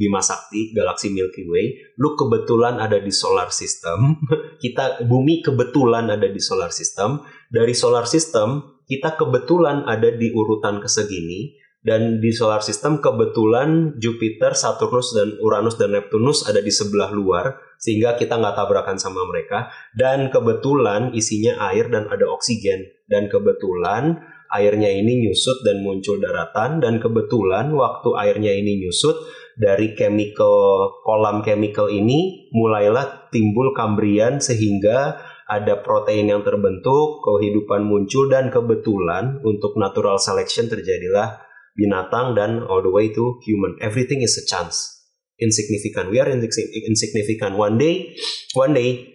Bima 0.00 0.24
Sakti, 0.24 0.72
galaksi 0.72 1.12
Milky 1.12 1.44
Way, 1.44 1.92
lu 2.00 2.16
kebetulan 2.16 2.80
ada 2.80 2.96
di 2.96 3.12
solar 3.12 3.52
system, 3.52 4.16
kita 4.64 5.04
bumi 5.04 5.44
kebetulan 5.44 6.08
ada 6.08 6.24
di 6.24 6.40
solar 6.40 6.72
system, 6.72 7.20
dari 7.52 7.76
solar 7.76 8.08
system 8.08 8.79
kita 8.90 9.14
kebetulan 9.14 9.86
ada 9.86 10.10
di 10.10 10.34
urutan 10.34 10.82
kesegini 10.82 11.54
dan 11.80 12.20
di 12.20 12.28
solar 12.34 12.60
system 12.60 13.00
kebetulan 13.00 13.96
Jupiter, 13.96 14.52
Saturnus 14.52 15.16
dan 15.16 15.38
Uranus 15.40 15.80
dan 15.80 15.96
Neptunus 15.96 16.44
ada 16.44 16.60
di 16.60 16.68
sebelah 16.68 17.08
luar 17.08 17.56
sehingga 17.80 18.20
kita 18.20 18.36
nggak 18.36 18.52
tabrakan 18.52 19.00
sama 19.00 19.24
mereka. 19.24 19.72
Dan 19.96 20.28
kebetulan 20.28 21.16
isinya 21.16 21.56
air 21.72 21.88
dan 21.88 22.04
ada 22.12 22.28
oksigen. 22.28 22.84
Dan 23.08 23.32
kebetulan 23.32 24.20
airnya 24.52 24.92
ini 24.92 25.24
nyusut 25.24 25.64
dan 25.64 25.80
muncul 25.80 26.20
daratan 26.20 26.84
dan 26.84 27.00
kebetulan 27.00 27.72
waktu 27.72 28.12
airnya 28.18 28.52
ini 28.52 28.84
nyusut 28.84 29.16
dari 29.56 29.96
chemical 29.96 31.00
kolam 31.06 31.40
chemical 31.46 31.88
ini 31.88 32.50
mulailah 32.52 33.30
timbul 33.32 33.72
Kambrian 33.72 34.42
sehingga 34.42 35.16
ada 35.50 35.82
protein 35.82 36.30
yang 36.30 36.46
terbentuk, 36.46 37.26
kehidupan 37.26 37.82
muncul 37.82 38.30
dan 38.30 38.54
kebetulan 38.54 39.42
untuk 39.42 39.74
natural 39.74 40.14
selection 40.22 40.70
terjadilah 40.70 41.42
binatang 41.74 42.38
dan 42.38 42.62
all 42.70 42.78
the 42.78 42.92
way 42.92 43.10
to 43.10 43.42
human. 43.42 43.74
Everything 43.82 44.22
is 44.22 44.38
a 44.38 44.46
chance. 44.46 45.02
Insignificant. 45.42 46.14
We 46.14 46.22
are 46.22 46.30
insignificant. 46.30 47.58
One 47.58 47.82
day, 47.82 48.14
one 48.54 48.78
day, 48.78 49.10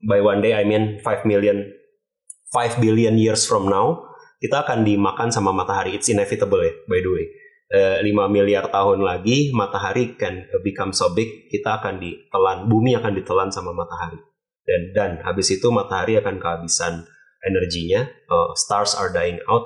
by 0.00 0.24
one 0.24 0.40
day 0.40 0.56
I 0.56 0.64
mean 0.64 1.04
5 1.04 1.28
million, 1.28 1.68
5 2.54 2.80
billion 2.80 3.20
years 3.20 3.44
from 3.44 3.68
now, 3.68 4.08
kita 4.40 4.64
akan 4.64 4.88
dimakan 4.88 5.28
sama 5.28 5.52
matahari. 5.52 5.98
It's 5.98 6.08
inevitable 6.08 6.64
ya, 6.64 6.72
by 6.88 7.02
the 7.04 7.10
way. 7.12 7.26
Uh, 7.68 8.00
eh, 8.00 8.16
5 8.16 8.32
miliar 8.32 8.72
tahun 8.72 9.04
lagi 9.04 9.52
matahari 9.52 10.16
can 10.16 10.48
become 10.64 10.96
so 10.96 11.12
big, 11.12 11.50
kita 11.52 11.82
akan 11.82 12.00
ditelan, 12.00 12.64
bumi 12.70 12.96
akan 12.96 13.12
ditelan 13.12 13.52
sama 13.52 13.76
matahari. 13.76 14.16
Dan 14.68 14.92
dan 14.92 15.10
habis 15.24 15.48
itu 15.48 15.72
matahari 15.72 16.20
akan 16.20 16.36
kehabisan 16.36 17.08
energinya, 17.40 18.04
uh, 18.28 18.52
stars 18.52 18.92
are 18.92 19.08
dying 19.08 19.40
out, 19.48 19.64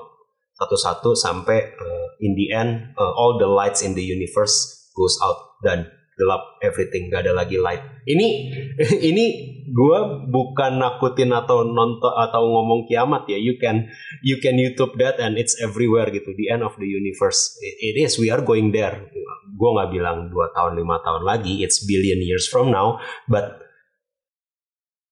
satu-satu 0.55 1.11
sampai 1.11 1.75
uh, 1.75 2.07
in 2.23 2.39
the 2.39 2.55
end 2.55 2.95
uh, 2.95 3.11
all 3.19 3.35
the 3.35 3.49
lights 3.49 3.83
in 3.83 3.99
the 3.99 4.05
universe 4.05 4.87
goes 4.95 5.19
out. 5.19 5.59
Dan 5.59 5.91
gelap 6.13 6.61
everything 6.61 7.09
gak 7.09 7.25
ada 7.25 7.33
lagi 7.33 7.57
light. 7.57 7.81
Ini 8.05 8.27
ini 9.09 9.25
gue 9.65 9.99
bukan 10.29 10.77
nakutin 10.77 11.33
atau 11.33 11.65
nonton 11.65 12.13
atau 12.13 12.47
ngomong 12.47 12.85
kiamat 12.85 13.25
ya. 13.27 13.35
You 13.35 13.57
can 13.57 13.89
you 14.21 14.37
can 14.39 14.55
YouTube 14.55 14.95
that 15.01 15.17
and 15.17 15.35
it's 15.35 15.57
everywhere 15.59 16.07
gitu. 16.13 16.31
The 16.31 16.53
end 16.53 16.61
of 16.61 16.77
the 16.77 16.87
universe. 16.87 17.57
It, 17.59 17.75
it 17.93 17.95
is 18.07 18.21
we 18.21 18.29
are 18.29 18.43
going 18.45 18.71
there. 18.71 19.09
Gue 19.53 19.69
nggak 19.73 19.89
bilang 19.91 20.29
dua 20.29 20.53
tahun 20.53 20.77
lima 20.77 21.01
tahun 21.01 21.25
lagi. 21.25 21.65
It's 21.65 21.81
billion 21.83 22.21
years 22.21 22.45
from 22.45 22.69
now. 22.69 23.01
But 23.25 23.63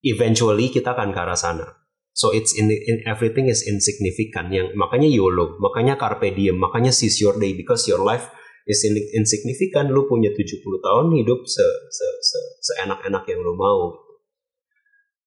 eventually 0.02 0.74
kita 0.74 0.94
akan 0.98 1.14
ke 1.14 1.20
arah 1.22 1.38
sana 1.38 1.82
So 2.12 2.36
it's 2.36 2.52
in, 2.60 2.68
in 2.68 3.00
everything 3.08 3.48
is 3.48 3.64
insignificant. 3.64 4.52
Yang 4.52 4.76
makanya 4.76 5.08
YOLO, 5.08 5.56
makanya 5.64 5.96
carpe 5.96 6.36
diem, 6.36 6.60
makanya 6.60 6.92
seize 6.92 7.24
your 7.24 7.40
day 7.40 7.56
because 7.56 7.88
your 7.88 8.04
life 8.04 8.28
is 8.68 8.84
in, 8.84 9.00
insignificant. 9.16 9.96
Lu 9.96 10.12
punya 10.12 10.36
70 10.36 10.60
tahun 10.84 11.16
hidup 11.16 11.48
se, 11.48 11.64
se, 11.88 12.08
se, 12.20 12.40
seenak-enak 12.68 13.24
yang 13.32 13.40
lu 13.40 13.56
mau. 13.56 13.96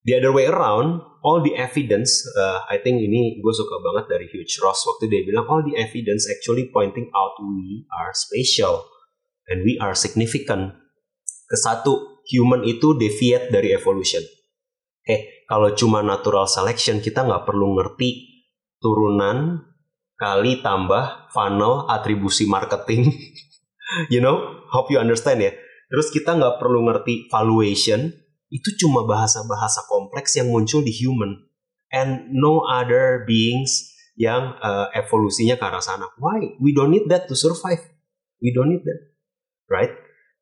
The 0.05 0.21
other 0.21 0.37
way 0.37 0.45
around, 0.45 1.01
all 1.25 1.41
the 1.41 1.57
evidence, 1.57 2.21
uh, 2.37 2.61
I 2.69 2.77
think 2.77 3.01
ini 3.01 3.41
gue 3.41 3.55
suka 3.57 3.81
banget 3.81 4.13
dari 4.13 4.29
Hugh 4.29 4.45
Ross 4.61 4.85
waktu 4.85 5.09
dia 5.09 5.25
bilang 5.25 5.49
all 5.49 5.65
the 5.65 5.81
evidence 5.81 6.29
actually 6.29 6.69
pointing 6.69 7.09
out 7.17 7.41
we 7.41 7.89
are 7.89 8.13
special 8.13 8.85
and 9.49 9.65
we 9.65 9.81
are 9.81 9.97
significant. 9.97 10.77
Kesatu, 11.49 12.21
human 12.29 12.69
itu 12.69 12.93
deviate 13.01 13.49
dari 13.49 13.73
evolution. 13.73 14.21
Eh, 15.05 15.45
kalau 15.45 15.77
cuma 15.77 16.01
natural 16.01 16.49
selection 16.49 17.01
kita 17.05 17.25
nggak 17.25 17.45
perlu 17.45 17.77
ngerti 17.77 18.41
turunan 18.81 19.61
kali 20.17 20.65
tambah 20.65 21.29
funnel 21.33 21.89
atribusi 21.89 22.49
marketing. 22.49 23.09
You 24.11 24.19
know? 24.19 24.65
Hope 24.73 24.91
you 24.91 24.99
understand 24.99 25.39
ya. 25.45 25.53
Terus 25.93 26.11
kita 26.11 26.35
nggak 26.35 26.59
perlu 26.59 26.83
ngerti 26.89 27.31
valuation 27.31 28.11
itu 28.51 28.69
cuma 28.81 29.07
bahasa-bahasa 29.07 29.87
kompleks 29.87 30.35
yang 30.35 30.51
muncul 30.51 30.83
di 30.83 30.91
human. 30.91 31.47
And 31.95 32.33
no 32.35 32.67
other 32.67 33.23
beings 33.29 33.95
yang 34.19 34.57
uh, 34.59 34.91
evolusinya 34.99 35.61
ke 35.61 35.65
arah 35.69 35.85
sana. 35.85 36.11
Why? 36.19 36.59
We 36.59 36.75
don't 36.75 36.91
need 36.91 37.07
that 37.13 37.31
to 37.31 37.39
survive. 37.39 37.87
We 38.43 38.51
don't 38.51 38.73
need 38.73 38.83
that 38.83 39.15
right? 39.69 39.93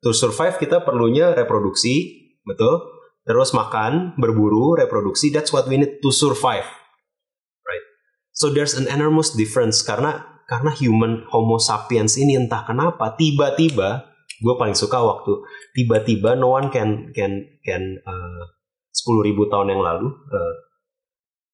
To 0.03 0.11
survive 0.11 0.59
kita 0.59 0.83
perlunya 0.83 1.31
reproduksi 1.31 2.27
betul 2.43 2.92
terus 3.23 3.55
makan, 3.55 4.15
berburu, 4.19 4.75
reproduksi, 4.75 5.31
that's 5.31 5.51
what 5.51 5.67
we 5.67 5.79
need 5.79 6.03
to 6.03 6.09
survive. 6.11 6.67
Right? 7.63 7.85
So 8.35 8.51
there's 8.51 8.75
an 8.75 8.91
enormous 8.91 9.31
difference 9.31 9.83
karena 9.83 10.33
karena 10.47 10.71
human 10.75 11.23
Homo 11.31 11.57
sapiens 11.57 12.19
ini 12.19 12.35
entah 12.35 12.67
kenapa 12.67 13.15
tiba-tiba 13.15 14.11
gue 14.43 14.55
paling 14.59 14.75
suka 14.75 14.99
waktu 14.99 15.39
tiba-tiba 15.71 16.35
no 16.35 16.51
one 16.51 16.67
can 16.67 17.15
can 17.15 17.47
can 17.63 18.03
uh, 18.03 18.43
sepuluh 18.91 19.23
ribu 19.23 19.47
tahun 19.47 19.71
yang 19.71 19.81
lalu 19.81 20.11
uh, 20.11 20.53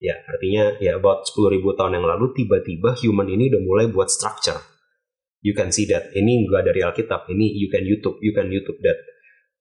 ya 0.01 0.15
artinya 0.25 0.79
ya 0.81 0.97
about 0.97 1.27
sepuluh 1.27 1.53
ribu 1.53 1.77
tahun 1.77 2.01
yang 2.01 2.07
lalu 2.07 2.33
tiba-tiba 2.33 2.97
human 2.97 3.29
ini 3.29 3.53
udah 3.53 3.61
mulai 3.61 3.85
buat 3.91 4.09
structure 4.09 4.57
you 5.45 5.53
can 5.53 5.69
see 5.69 5.85
that 5.85 6.09
ini 6.17 6.47
gak 6.49 6.65
dari 6.65 6.81
Alkitab 6.81 7.29
ini 7.29 7.51
you 7.55 7.69
can 7.69 7.85
YouTube 7.85 8.17
you 8.23 8.31
can 8.31 8.49
YouTube 8.49 8.79
that 8.81 8.97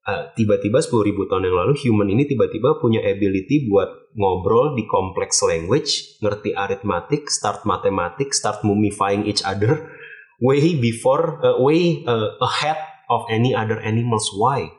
uh, 0.08 0.32
tiba-tiba 0.32 0.80
10 0.80 0.88
ribu 1.04 1.28
tahun 1.28 1.52
yang 1.52 1.56
lalu 1.60 1.76
human 1.76 2.08
ini 2.08 2.24
tiba-tiba 2.24 2.80
punya 2.80 3.04
ability 3.04 3.68
buat 3.68 4.16
ngobrol 4.16 4.72
di 4.72 4.88
complex 4.88 5.44
language, 5.44 6.16
ngerti 6.24 6.56
arithmetic, 6.56 7.28
start 7.28 7.68
mathematic, 7.68 8.32
start 8.32 8.64
mummifying 8.64 9.28
each 9.28 9.44
other 9.44 9.92
way 10.40 10.80
before, 10.80 11.44
uh, 11.44 11.60
way 11.60 12.02
uh, 12.08 12.40
ahead 12.40 12.80
of 13.12 13.28
any 13.28 13.52
other 13.52 13.76
animals. 13.84 14.32
Why? 14.32 14.72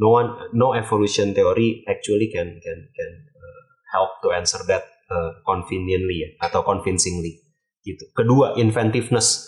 No 0.00 0.16
one, 0.16 0.32
no 0.56 0.72
evolution 0.72 1.36
theory 1.36 1.84
actually 1.84 2.32
can 2.32 2.56
can 2.64 2.78
can 2.88 3.10
uh, 3.36 3.62
help 3.92 4.24
to 4.24 4.32
answer 4.32 4.64
that 4.64 4.88
uh, 5.12 5.44
conveniently 5.44 6.24
ya, 6.24 6.28
atau 6.40 6.64
convincingly. 6.64 7.44
Gitu. 7.84 8.08
Kedua, 8.16 8.56
inventiveness. 8.56 9.44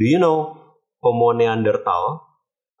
Do 0.00 0.08
you 0.08 0.16
know 0.16 0.56
Homo 1.04 1.36
neanderthal 1.36 2.29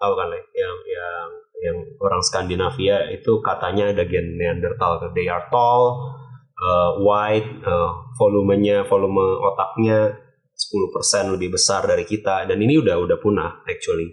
tahu 0.00 0.12
kan 0.16 0.32
yang 0.56 0.76
yang 0.88 1.28
yang 1.60 1.76
orang 2.00 2.24
Skandinavia 2.24 3.12
itu 3.12 3.44
katanya 3.44 3.92
ada 3.92 4.08
gen 4.08 4.40
Neanderthal. 4.40 5.12
They 5.12 5.28
are 5.28 5.44
tall 5.52 6.16
uh, 6.56 7.04
wide 7.04 7.60
uh, 7.62 8.08
volumenya 8.16 8.88
volume 8.88 9.20
otaknya 9.44 10.16
10% 10.56 11.36
lebih 11.36 11.60
besar 11.60 11.84
dari 11.84 12.08
kita. 12.08 12.48
Dan 12.48 12.64
ini 12.64 12.80
udah 12.80 12.96
udah 12.96 13.20
punah 13.20 13.60
actually. 13.68 14.08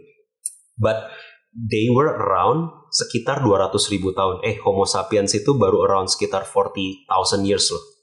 But 0.75 1.07
they 1.55 1.87
were 1.87 2.11
around 2.11 2.91
sekitar 2.91 3.39
200 3.39 3.71
ribu 3.95 4.11
tahun. 4.11 4.43
Eh 4.43 4.59
Homo 4.59 4.83
sapiens 4.83 5.31
itu 5.31 5.55
baru 5.55 5.87
around 5.87 6.11
sekitar 6.11 6.43
40,000 6.43 7.07
years 7.47 7.71
loh 7.71 7.96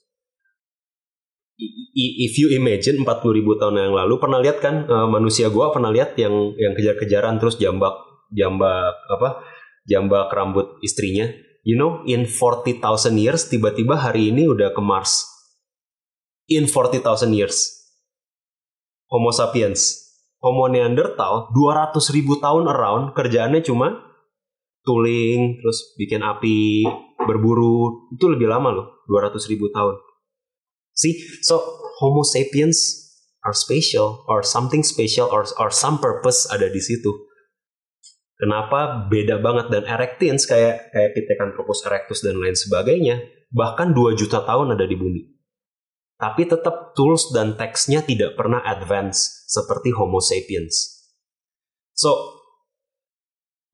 if 1.95 2.35
you 2.43 2.51
imagine 2.51 3.07
40 3.07 3.39
ribu 3.39 3.55
tahun 3.55 3.79
yang 3.79 3.95
lalu 3.95 4.19
pernah 4.19 4.43
lihat 4.43 4.59
kan 4.59 4.85
uh, 4.91 5.07
manusia 5.07 5.47
gua 5.47 5.71
pernah 5.71 5.95
lihat 5.95 6.19
yang 6.19 6.53
yang 6.59 6.75
kejar-kejaran 6.75 7.39
terus 7.39 7.55
jambak 7.57 7.95
jambak 8.35 8.99
apa 9.07 9.47
jambak 9.87 10.33
rambut 10.35 10.83
istrinya. 10.83 11.31
You 11.65 11.81
know 11.81 12.05
in 12.05 12.29
40,000 12.29 12.83
years 13.17 13.49
tiba-tiba 13.49 13.97
hari 13.97 14.35
ini 14.35 14.45
udah 14.51 14.75
ke 14.75 14.83
Mars. 14.83 15.25
In 16.51 16.69
40,000 16.69 17.33
years. 17.33 17.73
Homo 19.09 19.33
sapiens. 19.33 20.05
Homo 20.45 20.69
Neanderthal 20.69 21.49
200 21.57 21.97
ribu 22.13 22.37
tahun 22.37 22.69
around 22.69 23.17
kerjaannya 23.17 23.65
cuma 23.65 23.97
tuling 24.85 25.57
terus 25.57 25.97
bikin 25.97 26.21
api 26.21 26.85
berburu. 27.25 28.13
Itu 28.13 28.29
lebih 28.29 28.53
lama 28.53 28.69
loh 28.77 28.87
200 29.09 29.41
ribu 29.49 29.73
tahun. 29.73 29.97
See, 30.93 31.17
so 31.43 31.84
Homo 32.01 32.27
sapiens 32.27 33.05
are 33.45 33.53
special 33.53 34.25
or 34.27 34.41
something 34.41 34.81
special 34.81 35.29
or 35.29 35.45
or 35.61 35.69
some 35.69 36.01
purpose 36.01 36.49
ada 36.49 36.67
di 36.73 36.81
situ. 36.81 37.13
Kenapa 38.35 39.07
beda 39.07 39.39
banget 39.39 39.71
dan 39.71 39.85
erectins 39.87 40.49
kayak 40.49 40.91
kayak 40.91 41.15
Pithecanthropus 41.15 41.87
erectus 41.87 42.21
dan 42.25 42.41
lain 42.43 42.59
sebagainya 42.59 43.23
bahkan 43.55 43.95
2 43.95 44.19
juta 44.19 44.43
tahun 44.43 44.75
ada 44.75 44.85
di 44.91 44.99
bumi. 44.99 45.23
Tapi 46.19 46.43
tetap 46.47 46.99
tools 46.99 47.31
dan 47.31 47.55
teksnya 47.55 48.03
tidak 48.03 48.35
pernah 48.35 48.63
advance 48.65 49.47
seperti 49.47 49.95
Homo 49.95 50.19
sapiens. 50.19 51.07
So 51.95 52.43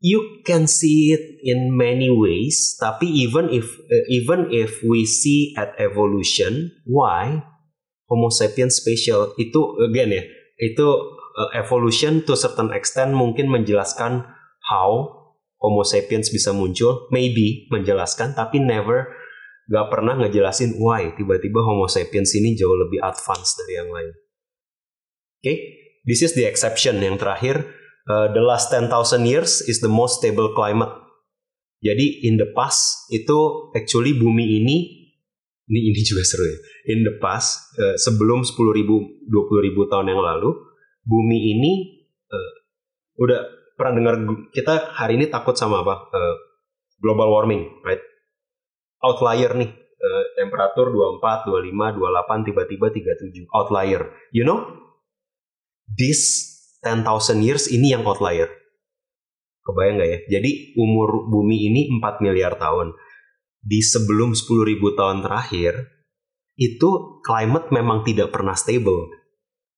you 0.01 0.41
can 0.45 0.69
see 0.69 1.13
it 1.13 1.25
in 1.45 1.77
many 1.77 2.09
ways 2.09 2.77
tapi 2.81 3.07
even 3.09 3.53
if 3.53 3.69
uh, 3.69 4.05
even 4.09 4.49
if 4.49 4.81
we 4.81 5.05
see 5.05 5.53
at 5.61 5.77
evolution 5.77 6.73
why 6.89 7.45
homo 8.11 8.29
sapiens 8.29 8.83
special 8.83 9.33
itu 9.39 9.79
again 9.87 10.11
ya 10.11 10.23
itu 10.59 10.87
uh, 11.39 11.51
evolution 11.55 12.27
to 12.27 12.35
certain 12.35 12.75
extent 12.75 13.15
mungkin 13.15 13.47
menjelaskan 13.47 14.27
how 14.67 15.09
homo 15.63 15.87
sapiens 15.87 16.29
bisa 16.35 16.51
muncul 16.51 17.07
maybe 17.15 17.71
menjelaskan 17.71 18.35
tapi 18.35 18.59
never 18.59 19.15
nggak 19.71 19.87
pernah 19.87 20.19
ngejelasin 20.19 20.83
why 20.83 21.15
tiba-tiba 21.15 21.63
Homo 21.63 21.87
sapiens 21.87 22.35
ini 22.35 22.59
jauh 22.59 22.75
lebih 22.75 22.99
advance 23.07 23.55
dari 23.55 23.79
yang 23.79 23.91
lain. 23.95 24.11
Oke, 24.11 25.47
okay? 25.47 25.57
this 26.03 26.27
is 26.27 26.35
the 26.35 26.45
exception 26.45 26.99
yang 26.99 27.15
terakhir. 27.17 27.71
Uh, 28.11 28.27
the 28.35 28.43
last 28.43 28.75
10,000 28.75 28.91
years 29.23 29.63
is 29.71 29.79
the 29.79 29.89
most 29.89 30.19
stable 30.19 30.51
climate. 30.59 30.91
Jadi 31.81 32.27
in 32.27 32.37
the 32.37 32.51
past 32.51 33.09
itu 33.15 33.71
actually 33.73 34.19
bumi 34.19 34.61
ini 34.61 34.77
ini 35.71 35.95
ini 35.95 36.01
juga 36.03 36.27
seru 36.27 36.45
ya. 36.51 36.59
In 36.91 37.07
the 37.07 37.15
past 37.23 37.79
uh, 37.79 37.95
sebelum 37.95 38.43
10.000 38.43 38.83
20.000 39.31 39.93
tahun 39.93 40.07
yang 40.11 40.19
lalu 40.19 40.51
bumi 41.07 41.39
ini 41.55 41.73
uh, 42.27 42.53
udah 43.23 43.41
pernah 43.79 43.95
dengar 43.97 44.15
kita 44.51 44.91
hari 44.93 45.17
ini 45.17 45.31
takut 45.31 45.55
sama 45.55 45.87
apa? 45.87 46.11
Uh, 46.11 46.35
global 46.99 47.31
warming, 47.33 47.65
right? 47.87 48.03
outlier 49.01 49.53
nih 49.57 49.71
uh, 49.73 50.25
temperatur 50.37 50.93
24, 50.93 51.49
25, 51.49 51.73
28 51.73 52.49
tiba-tiba 52.49 52.87
37 52.93 53.49
outlier. 53.57 54.03
You 54.33 54.45
know? 54.45 54.61
This 55.91 56.47
10,000 56.85 57.05
years 57.43 57.67
ini 57.69 57.97
yang 57.97 58.07
outlier. 58.07 58.49
Kebayang 59.61 60.01
nggak 60.01 60.11
ya? 60.11 60.19
Jadi 60.39 60.73
umur 60.81 61.29
bumi 61.29 61.69
ini 61.69 61.81
4 62.01 62.25
miliar 62.25 62.57
tahun. 62.57 62.97
Di 63.61 63.85
sebelum 63.85 64.33
10.000 64.33 64.81
tahun 64.97 65.21
terakhir, 65.21 65.73
itu 66.57 67.21
climate 67.25 67.69
memang 67.73 68.05
tidak 68.05 68.33
pernah 68.33 68.57
stable. 68.57 69.13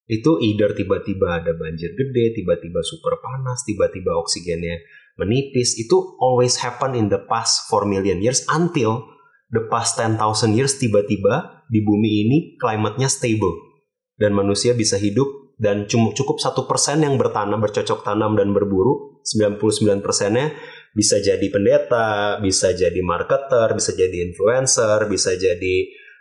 Itu 0.06 0.38
either 0.42 0.74
tiba-tiba 0.74 1.42
ada 1.42 1.54
banjir 1.54 1.94
gede, 1.94 2.34
tiba-tiba 2.42 2.82
super 2.82 3.18
panas, 3.22 3.62
tiba-tiba 3.66 4.18
oksigennya 4.18 4.82
menipis. 5.18 5.78
Itu 5.78 6.18
always 6.18 6.58
happen 6.62 6.98
in 6.98 7.10
the 7.10 7.22
past 7.26 7.70
4 7.70 7.86
million 7.86 8.18
years 8.18 8.42
until 8.50 9.12
the 9.52 9.68
past 9.68 10.00
10,000 10.00 10.18
years 10.56 10.80
tiba-tiba 10.80 11.62
di 11.68 11.84
bumi 11.84 12.10
ini 12.26 12.38
climate-nya 12.56 13.06
stable 13.06 13.72
dan 14.16 14.32
manusia 14.32 14.72
bisa 14.72 14.96
hidup 14.96 15.54
dan 15.60 15.86
cukup 15.86 16.40
satu 16.40 16.64
persen 16.66 17.04
yang 17.04 17.20
bertanam 17.20 17.60
bercocok 17.60 18.02
tanam 18.02 18.34
dan 18.34 18.50
berburu 18.50 19.22
99 19.22 20.02
persennya 20.02 20.50
bisa 20.92 21.20
jadi 21.20 21.46
pendeta 21.48 22.36
bisa 22.44 22.76
jadi 22.76 23.00
marketer 23.00 23.72
bisa 23.72 23.96
jadi 23.96 24.28
influencer 24.28 25.08
bisa 25.08 25.32
jadi 25.36 25.76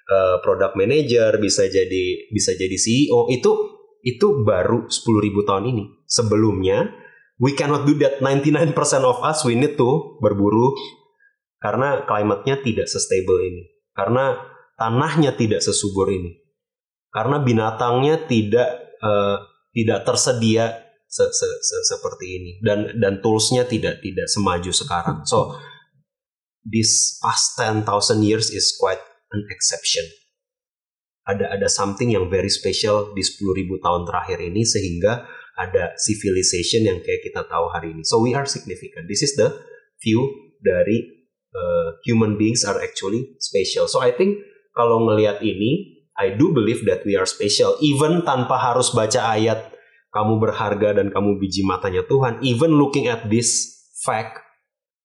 uh, 0.07 0.37
product 0.39 0.79
manager 0.79 1.37
bisa 1.37 1.67
jadi 1.67 2.31
bisa 2.31 2.55
jadi 2.55 2.75
CEO 2.75 3.27
itu 3.31 3.51
itu 4.01 4.27
baru 4.41 4.89
10.000 4.89 5.47
tahun 5.47 5.65
ini 5.75 5.83
sebelumnya 6.07 6.89
we 7.37 7.53
cannot 7.53 7.83
do 7.85 7.93
that 7.99 8.23
99% 8.23 8.73
of 9.03 9.19
us 9.21 9.43
we 9.43 9.53
need 9.53 9.75
to 9.75 10.17
berburu 10.23 10.73
karena 11.61 12.03
klimatnya 12.09 12.57
tidak 12.65 12.89
sestable 12.89 13.37
ini. 13.45 13.69
Karena 13.93 14.33
tanahnya 14.75 15.37
tidak 15.37 15.61
sesubur 15.61 16.09
ini. 16.09 16.41
Karena 17.13 17.37
binatangnya 17.37 18.25
tidak 18.25 18.97
uh, 18.97 19.37
tidak 19.69 20.01
tersedia 20.01 20.89
se 21.11 21.27
-se 21.27 21.47
-se 21.59 21.77
seperti 21.91 22.25
ini 22.39 22.51
dan 22.63 22.87
dan 22.95 23.19
toolsnya 23.19 23.67
tidak 23.67 23.99
tidak 23.99 24.31
semaju 24.31 24.71
sekarang. 24.71 25.17
So 25.27 25.59
this 26.63 27.19
past 27.19 27.59
10,000 27.59 28.23
years 28.23 28.47
is 28.47 28.71
quite 28.79 29.03
an 29.35 29.43
exception. 29.51 30.07
Ada 31.27 31.59
ada 31.59 31.67
something 31.67 32.15
yang 32.15 32.31
very 32.31 32.49
special 32.49 33.11
di 33.11 33.21
10.000 33.21 33.83
tahun 33.83 34.07
terakhir 34.07 34.39
ini 34.39 34.63
sehingga 34.63 35.27
ada 35.59 35.93
civilization 35.99 36.87
yang 36.87 37.03
kayak 37.03 37.21
kita 37.27 37.43
tahu 37.45 37.67
hari 37.69 37.91
ini. 37.91 38.07
So 38.07 38.23
we 38.23 38.31
are 38.31 38.47
significant. 38.47 39.11
This 39.11 39.21
is 39.21 39.35
the 39.35 39.51
view 39.99 40.23
dari 40.63 41.27
uh, 41.53 41.99
human 42.07 42.39
beings 42.39 42.63
are 42.63 42.79
actually 42.79 43.35
special. 43.37 43.85
So 43.85 43.99
I 43.99 44.15
think 44.15 44.41
kalau 44.71 45.03
ngelihat 45.03 45.43
ini, 45.43 46.01
I 46.15 46.33
do 46.33 46.55
believe 46.55 46.87
that 46.87 47.03
we 47.03 47.19
are 47.19 47.27
special. 47.27 47.75
Even 47.83 48.23
tanpa 48.23 48.55
harus 48.55 48.89
baca 48.95 49.35
ayat 49.35 49.71
kamu 50.11 50.43
berharga 50.43 50.99
dan 50.99 51.07
kamu 51.09 51.39
biji 51.39 51.63
matanya 51.63 52.03
Tuhan. 52.05 52.43
Even 52.43 52.75
looking 52.75 53.07
at 53.07 53.27
this 53.31 53.79
fact 54.03 54.43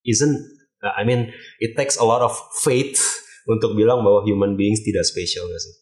isn't. 0.02 0.34
I 0.82 1.02
mean, 1.02 1.34
it 1.58 1.74
takes 1.74 1.98
a 1.98 2.06
lot 2.06 2.22
of 2.22 2.36
faith 2.62 3.00
untuk 3.46 3.74
bilang 3.78 4.02
bahwa 4.02 4.26
human 4.26 4.58
beings 4.58 4.82
tidak 4.82 5.06
special 5.06 5.46
gak 5.48 5.62
sih? 5.62 5.74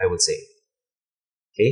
I 0.00 0.06
would 0.08 0.22
say. 0.22 0.38
Oke. 0.38 1.54
Okay? 1.54 1.70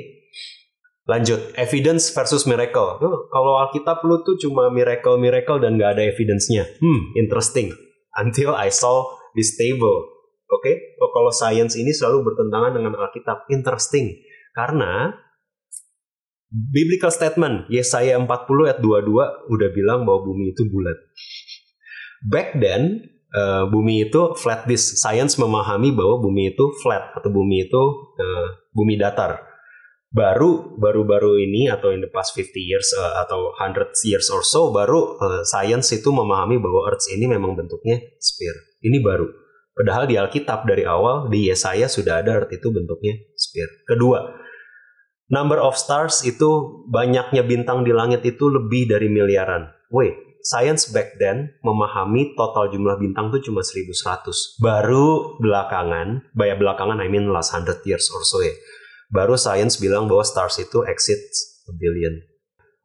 Lanjut, 1.09 1.41
evidence 1.57 2.13
versus 2.13 2.45
miracle. 2.45 3.01
Oh, 3.01 3.33
kalau 3.33 3.57
Alkitab 3.65 4.05
lu 4.05 4.21
tuh 4.29 4.37
cuma 4.37 4.69
miracle-miracle 4.69 5.57
dan 5.65 5.81
gak 5.81 5.97
ada 5.97 6.05
evidence-nya. 6.05 6.69
Hmm, 6.69 7.17
interesting 7.17 7.73
until 8.21 8.53
I 8.53 8.69
saw 8.69 9.09
this 9.33 9.57
table. 9.57 10.05
Oke, 10.49 10.65
okay? 10.65 10.75
oh, 11.01 11.09
kalau 11.13 11.33
science 11.33 11.81
ini 11.81 11.97
selalu 11.97 12.29
bertentangan 12.29 12.77
dengan 12.77 12.93
Alkitab. 13.01 13.49
Interesting. 13.49 14.21
Karena 14.53 15.17
biblical 16.49 17.13
statement 17.13 17.69
Yesaya 17.69 18.17
40 18.17 18.29
ayat 18.69 18.79
22 18.81 19.53
udah 19.53 19.69
bilang 19.73 20.09
bahwa 20.09 20.29
bumi 20.29 20.57
itu 20.57 20.65
bulat. 20.69 20.99
Back 22.25 22.59
then 22.59 23.09
uh, 23.37 23.69
bumi 23.69 24.09
itu 24.09 24.35
flat 24.35 24.65
disk. 24.65 24.99
Science 24.99 25.37
memahami 25.37 25.93
bahwa 25.93 26.19
bumi 26.25 26.57
itu 26.57 26.73
flat 26.81 27.15
atau 27.15 27.31
bumi 27.31 27.69
itu 27.69 27.83
uh, 28.19 28.49
bumi 28.73 28.97
datar 28.97 29.49
baru 30.09 30.81
baru-baru 30.81 31.37
ini 31.37 31.69
atau 31.69 31.93
in 31.93 32.01
the 32.01 32.09
past 32.09 32.33
50 32.33 32.57
years 32.57 32.97
uh, 32.97 33.21
atau 33.29 33.53
100 33.61 33.93
years 34.09 34.33
or 34.33 34.41
so 34.41 34.73
baru 34.73 35.21
uh, 35.21 35.45
science 35.45 35.93
itu 35.93 36.09
memahami 36.09 36.57
bahwa 36.57 36.89
Earth 36.89 37.13
ini 37.13 37.29
memang 37.29 37.53
bentuknya 37.53 38.01
sphere. 38.17 38.81
Ini 38.81 39.05
baru. 39.05 39.29
Padahal 39.77 40.11
di 40.11 40.19
Alkitab 40.19 40.67
dari 40.67 40.83
awal 40.89 41.31
di 41.31 41.53
Yesaya 41.53 41.87
sudah 41.87 42.25
ada 42.25 42.41
Earth 42.43 42.53
itu 42.57 42.73
bentuknya 42.73 43.21
sphere. 43.37 43.85
Kedua, 43.85 44.48
number 45.29 45.61
of 45.61 45.77
stars 45.77 46.25
itu 46.25 46.83
banyaknya 46.89 47.45
bintang 47.45 47.85
di 47.85 47.93
langit 47.93 48.25
itu 48.25 48.49
lebih 48.49 48.89
dari 48.89 49.09
miliaran. 49.09 49.69
Wait, 49.89 50.17
science 50.45 50.93
back 50.93 51.17
then 51.21 51.57
memahami 51.65 52.37
total 52.37 52.69
jumlah 52.69 53.01
bintang 53.01 53.33
itu 53.33 53.53
cuma 53.53 53.65
1100. 53.65 54.61
Baru 54.61 55.37
belakangan, 55.41 56.33
banyak 56.37 56.57
belakangan 56.61 57.01
I 57.01 57.09
mean 57.09 57.33
last 57.33 57.57
100 57.57 57.85
years 57.89 58.09
or 58.13 58.25
so 58.25 58.41
ya 58.45 58.53
baru 59.09 59.41
science 59.41 59.81
bilang 59.81 60.07
bahwa 60.07 60.25
stars 60.25 60.61
itu 60.61 60.85
exit 60.85 61.21
a 61.69 61.73
billion. 61.75 62.21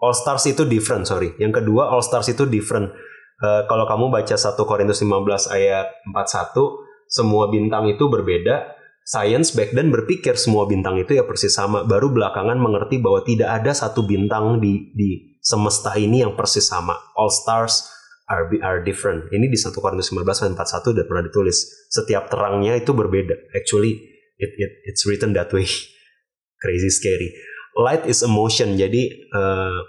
All 0.04 0.16
stars 0.16 0.44
itu 0.52 0.68
different, 0.68 1.08
sorry. 1.08 1.32
Yang 1.40 1.64
kedua, 1.64 1.88
all 1.88 2.04
stars 2.04 2.28
itu 2.28 2.44
different. 2.44 2.92
Uh, 3.40 3.64
kalau 3.72 3.88
kamu 3.88 4.12
baca 4.12 4.36
1 4.36 4.56
Korintus 4.68 5.00
15 5.00 5.52
ayat 5.52 5.88
41, 6.12 7.08
semua 7.08 7.48
bintang 7.48 7.88
itu 7.88 8.08
berbeda. 8.12 8.83
Science 9.04 9.52
back 9.52 9.76
then 9.76 9.92
berpikir 9.92 10.40
semua 10.40 10.64
bintang 10.64 10.96
itu 10.96 11.20
ya 11.20 11.28
persis 11.28 11.52
sama. 11.52 11.84
Baru 11.84 12.16
belakangan 12.16 12.56
mengerti 12.56 13.04
bahwa 13.04 13.20
tidak 13.28 13.52
ada 13.52 13.76
satu 13.76 14.08
bintang 14.08 14.64
di 14.64 14.96
di 14.96 15.40
semesta 15.44 15.92
ini 16.00 16.24
yang 16.24 16.40
persis 16.40 16.72
sama. 16.72 16.96
All 17.20 17.28
stars 17.28 17.84
are 18.32 18.48
are 18.64 18.80
different. 18.80 19.28
Ini 19.28 19.52
di 19.52 19.60
1 19.60 19.76
Korintus 19.76 20.08
15 20.08 20.24
ayat 20.24 20.54
41 20.56 20.96
udah 20.96 21.06
pernah 21.06 21.24
ditulis. 21.28 21.58
Setiap 21.92 22.32
terangnya 22.32 22.80
itu 22.80 22.96
berbeda. 22.96 23.36
Actually, 23.52 24.00
it, 24.40 24.56
it 24.56 24.72
it's 24.88 25.04
written 25.04 25.36
that 25.36 25.52
way 25.52 25.68
crazy 26.64 26.88
scary. 26.88 27.36
Light 27.76 28.08
is 28.08 28.24
emotion. 28.24 28.80
Jadi 28.80 29.28
uh, 29.36 29.84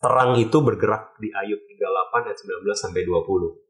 terang 0.00 0.40
itu 0.40 0.56
bergerak 0.64 1.12
di 1.20 1.28
Ayub 1.28 1.60
38 1.60 2.24
ayat 2.24 2.38
19 2.40 2.72
sampai 2.72 3.04
20. 3.04 3.69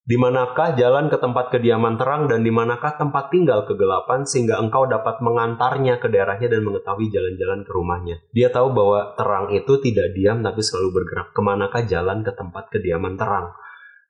Di 0.00 0.16
manakah 0.16 0.74
jalan 0.74 1.12
ke 1.12 1.20
tempat 1.20 1.52
kediaman 1.52 2.00
terang 2.00 2.26
dan 2.26 2.40
di 2.40 2.48
manakah 2.48 2.96
tempat 2.96 3.28
tinggal 3.30 3.68
kegelapan 3.68 4.24
sehingga 4.24 4.56
engkau 4.56 4.88
dapat 4.88 5.20
mengantarnya 5.20 6.00
ke 6.00 6.08
daerahnya 6.08 6.50
dan 6.56 6.64
mengetahui 6.64 7.12
jalan-jalan 7.12 7.60
ke 7.62 7.70
rumahnya. 7.70 8.16
Dia 8.32 8.48
tahu 8.48 8.72
bahwa 8.72 9.12
terang 9.14 9.52
itu 9.52 9.78
tidak 9.84 10.16
diam 10.16 10.40
tapi 10.40 10.64
selalu 10.64 11.04
bergerak. 11.04 11.36
Ke 11.36 11.40
manakah 11.44 11.82
jalan 11.84 12.24
ke 12.24 12.32
tempat 12.32 12.72
kediaman 12.72 13.20
terang? 13.20 13.52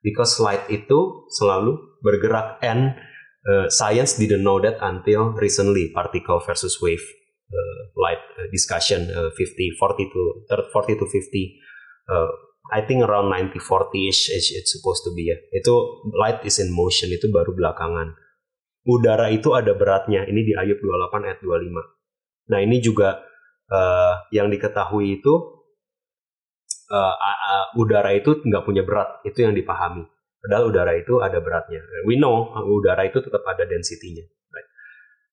Because 0.01 0.39
light 0.41 0.65
itu 0.73 1.29
selalu 1.29 1.77
bergerak 2.01 2.57
and 2.65 2.97
uh, 3.45 3.69
science 3.69 4.17
didn't 4.17 4.41
know 4.41 4.57
that 4.63 4.81
until 4.81 5.33
recently 5.37 5.93
particle 5.93 6.41
versus 6.41 6.81
wave 6.81 7.03
uh, 7.51 7.79
light 7.99 8.21
uh, 8.39 8.47
discussion 8.49 9.09
uh, 9.13 9.29
50 9.37 9.77
40 9.77 10.09
to 10.09 10.21
40 10.49 10.97
to 10.97 11.05
50 11.05 11.61
uh, 12.09 12.29
I 12.71 12.87
think 12.87 13.03
around 13.03 13.27
90 13.27 13.59
40 13.59 14.07
ish 14.07 14.31
it's 14.31 14.71
supposed 14.71 15.03
to 15.03 15.11
be 15.11 15.27
ya. 15.27 15.37
Itu 15.51 16.07
light 16.15 16.47
is 16.47 16.57
in 16.63 16.71
motion 16.71 17.11
itu 17.11 17.27
baru 17.27 17.51
belakangan. 17.51 18.15
Udara 18.87 19.29
itu 19.29 19.53
ada 19.53 19.75
beratnya 19.75 20.25
ini 20.25 20.41
di 20.47 20.53
Ayub 20.57 20.79
28 20.79 21.27
ayat 21.27 21.39
25 21.43 22.01
nah 22.51 22.59
ini 22.59 22.83
juga 22.83 23.23
uh, 23.71 24.13
yang 24.35 24.51
diketahui 24.51 25.23
itu 25.23 25.33
uh, 26.91 27.15
uh, 27.15 27.65
udara 27.79 28.11
itu 28.11 28.43
nggak 28.43 28.63
punya 28.67 28.83
berat 28.83 29.23
itu 29.23 29.47
yang 29.47 29.55
dipahami. 29.55 30.03
Padahal 30.41 30.73
udara 30.73 30.97
itu 30.99 31.21
ada 31.23 31.39
beratnya. 31.39 31.79
We 32.03 32.19
know 32.19 32.51
udara 32.67 33.07
itu 33.07 33.23
tetap 33.23 33.45
ada 33.47 33.63
density-nya. 33.63 34.25
Right? 34.25 34.69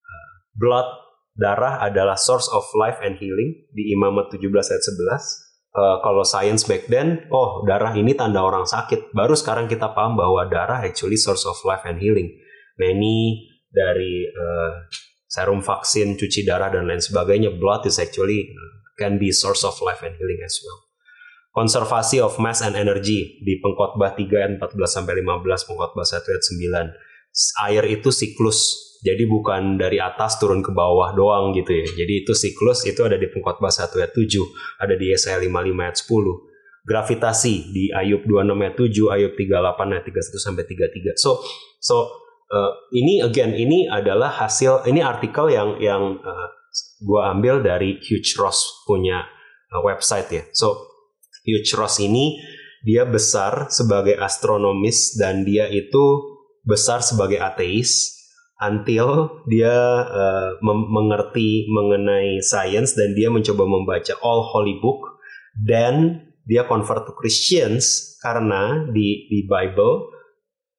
uh, 0.05 0.31
blood 0.55 0.87
darah 1.35 1.83
adalah 1.83 2.15
source 2.15 2.47
of 2.51 2.63
life 2.77 3.03
and 3.03 3.19
healing 3.19 3.67
di 3.75 3.91
Imamat 3.91 4.31
17 4.31 4.47
ayat 4.47 4.83
11. 4.85 5.48
Uh, 5.69 6.01
kalau 6.01 6.25
science 6.25 6.65
back 6.65 6.89
then, 6.89 7.29
oh 7.29 7.61
darah 7.61 7.93
ini 7.93 8.17
tanda 8.17 8.41
orang 8.41 8.65
sakit. 8.65 9.13
Baru 9.13 9.37
sekarang 9.37 9.69
kita 9.69 9.93
paham 9.93 10.17
bahwa 10.17 10.49
darah 10.49 10.81
actually 10.81 11.15
source 11.15 11.45
of 11.45 11.55
life 11.61 11.85
and 11.85 12.01
healing. 12.01 12.33
many 12.79 13.43
dari 13.69 14.25
uh, 14.31 14.87
serum 15.27 15.61
vaksin, 15.61 16.15
cuci 16.15 16.47
darah 16.47 16.71
dan 16.71 16.87
lain 16.87 17.03
sebagainya, 17.03 17.53
blood 17.59 17.85
is 17.85 17.99
actually 17.99 18.49
uh, 18.49 18.73
can 18.95 19.19
be 19.19 19.29
source 19.29 19.67
of 19.67 19.75
life 19.83 20.01
and 20.01 20.15
healing 20.15 20.41
as 20.41 20.57
well. 20.63 20.79
Konservasi 21.53 22.23
of 22.23 22.39
mass 22.39 22.63
and 22.63 22.79
energy 22.79 23.43
di 23.43 23.59
pengkhotbah 23.59 24.15
3 24.15 24.31
ayat 24.31 24.51
14 24.63 24.79
sampai 24.87 25.19
15, 25.21 25.67
pengkhotbah 25.67 26.05
1 26.07 26.23
ayat 26.23 26.43
9. 26.95 27.67
Air 27.69 27.85
itu 27.85 28.09
siklus, 28.09 28.88
jadi 28.99 29.23
bukan 29.31 29.79
dari 29.79 29.95
atas 29.95 30.43
turun 30.43 30.59
ke 30.59 30.75
bawah 30.75 31.15
doang 31.15 31.55
gitu 31.55 31.71
ya. 31.71 31.87
Jadi 31.87 32.27
itu 32.27 32.35
siklus 32.35 32.83
itu 32.83 32.99
ada 33.07 33.15
di 33.15 33.31
pengkhotbah 33.31 33.71
1 33.71 33.95
ayat 33.95 34.11
7, 34.11 34.27
ada 34.75 34.93
di 34.99 35.15
Yesaya 35.15 35.39
55 35.39 35.71
ayat 35.79 35.97
10. 36.03 36.83
Gravitasi 36.83 37.55
di 37.71 37.83
Ayub 37.95 38.27
26 38.27 38.59
ayat 38.59 38.75
7, 38.75 39.15
Ayub 39.15 39.33
38 39.39 39.95
ayat 39.95 40.03
31 40.03 40.35
sampai 40.43 40.63
33. 40.67 41.15
So 41.15 41.39
so 41.79 41.95
uh, 42.51 42.75
ini 42.91 43.23
again 43.23 43.55
ini 43.55 43.87
adalah 43.87 44.35
hasil 44.35 44.83
ini 44.83 44.99
artikel 44.99 45.47
yang 45.47 45.79
yang 45.79 46.19
uh, 46.19 46.47
gua 46.99 47.31
ambil 47.31 47.63
dari 47.63 48.03
Huge 48.03 48.35
Ross 48.35 48.83
punya 48.83 49.23
uh, 49.71 49.79
website 49.79 50.27
ya. 50.27 50.43
So 50.51 50.91
Huge 51.47 51.71
Ross 51.79 52.03
ini 52.03 52.35
dia 52.83 53.07
besar 53.07 53.71
sebagai 53.71 54.19
astronomis 54.19 55.15
dan 55.15 55.47
dia 55.47 55.71
itu 55.71 56.35
besar 56.67 56.99
sebagai 56.99 57.39
ateis 57.39 58.18
until 58.59 59.39
dia 59.47 59.71
uh, 60.03 60.59
mengerti 60.67 61.67
mengenai 61.71 62.43
science 62.43 62.93
dan 62.93 63.15
dia 63.15 63.31
mencoba 63.31 63.63
membaca 63.63 64.13
all 64.19 64.43
holy 64.43 64.75
book 64.83 64.99
dan 65.55 66.27
dia 66.43 66.67
convert 66.67 67.07
to 67.07 67.15
Christians 67.15 68.15
karena 68.19 68.87
di 68.91 69.31
di 69.31 69.47
Bible 69.47 70.11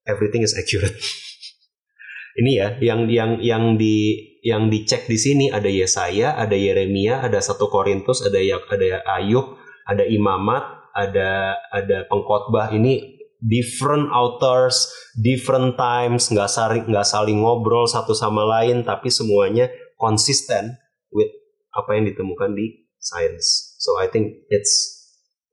everything 0.05 0.45
is 0.45 0.53
accurate. 0.53 0.97
Ini 2.41 2.53
ya 2.53 2.69
yang 2.81 3.09
yang 3.09 3.41
yang 3.41 3.65
di 3.81 4.29
yang 4.41 4.73
dicek 4.73 5.05
di 5.09 5.19
sini 5.21 5.47
ada 5.53 5.69
Yesaya, 5.69 6.37
ada 6.37 6.57
Yeremia, 6.57 7.21
ada 7.21 7.41
satu 7.41 7.69
Korintus, 7.69 8.25
ada 8.25 8.41
ada 8.41 9.05
Ayub, 9.21 9.57
ada 9.85 10.05
Imamat, 10.05 10.65
ada 10.97 11.61
ada 11.69 12.09
pengkhotbah 12.09 12.73
ini 12.73 13.20
different 13.41 14.13
authors, 14.13 14.89
different 15.17 15.77
times, 15.81 16.29
nggak 16.29 16.49
saling 16.49 16.85
nggak 16.89 17.09
saling 17.09 17.41
ngobrol 17.41 17.89
satu 17.89 18.13
sama 18.13 18.45
lain, 18.45 18.85
tapi 18.85 19.09
semuanya 19.09 19.73
konsisten 19.97 20.77
with 21.13 21.29
apa 21.73 21.97
yang 21.97 22.05
ditemukan 22.09 22.57
di 22.57 22.89
science. 23.01 23.77
So 23.81 23.97
I 23.97 24.09
think 24.09 24.49
it's 24.53 25.01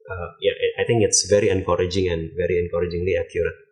uh, 0.08 0.30
yeah, 0.40 0.56
I 0.80 0.84
think 0.88 1.04
it's 1.04 1.28
very 1.28 1.52
encouraging 1.52 2.08
and 2.08 2.32
very 2.36 2.60
encouragingly 2.60 3.16
accurate. 3.20 3.67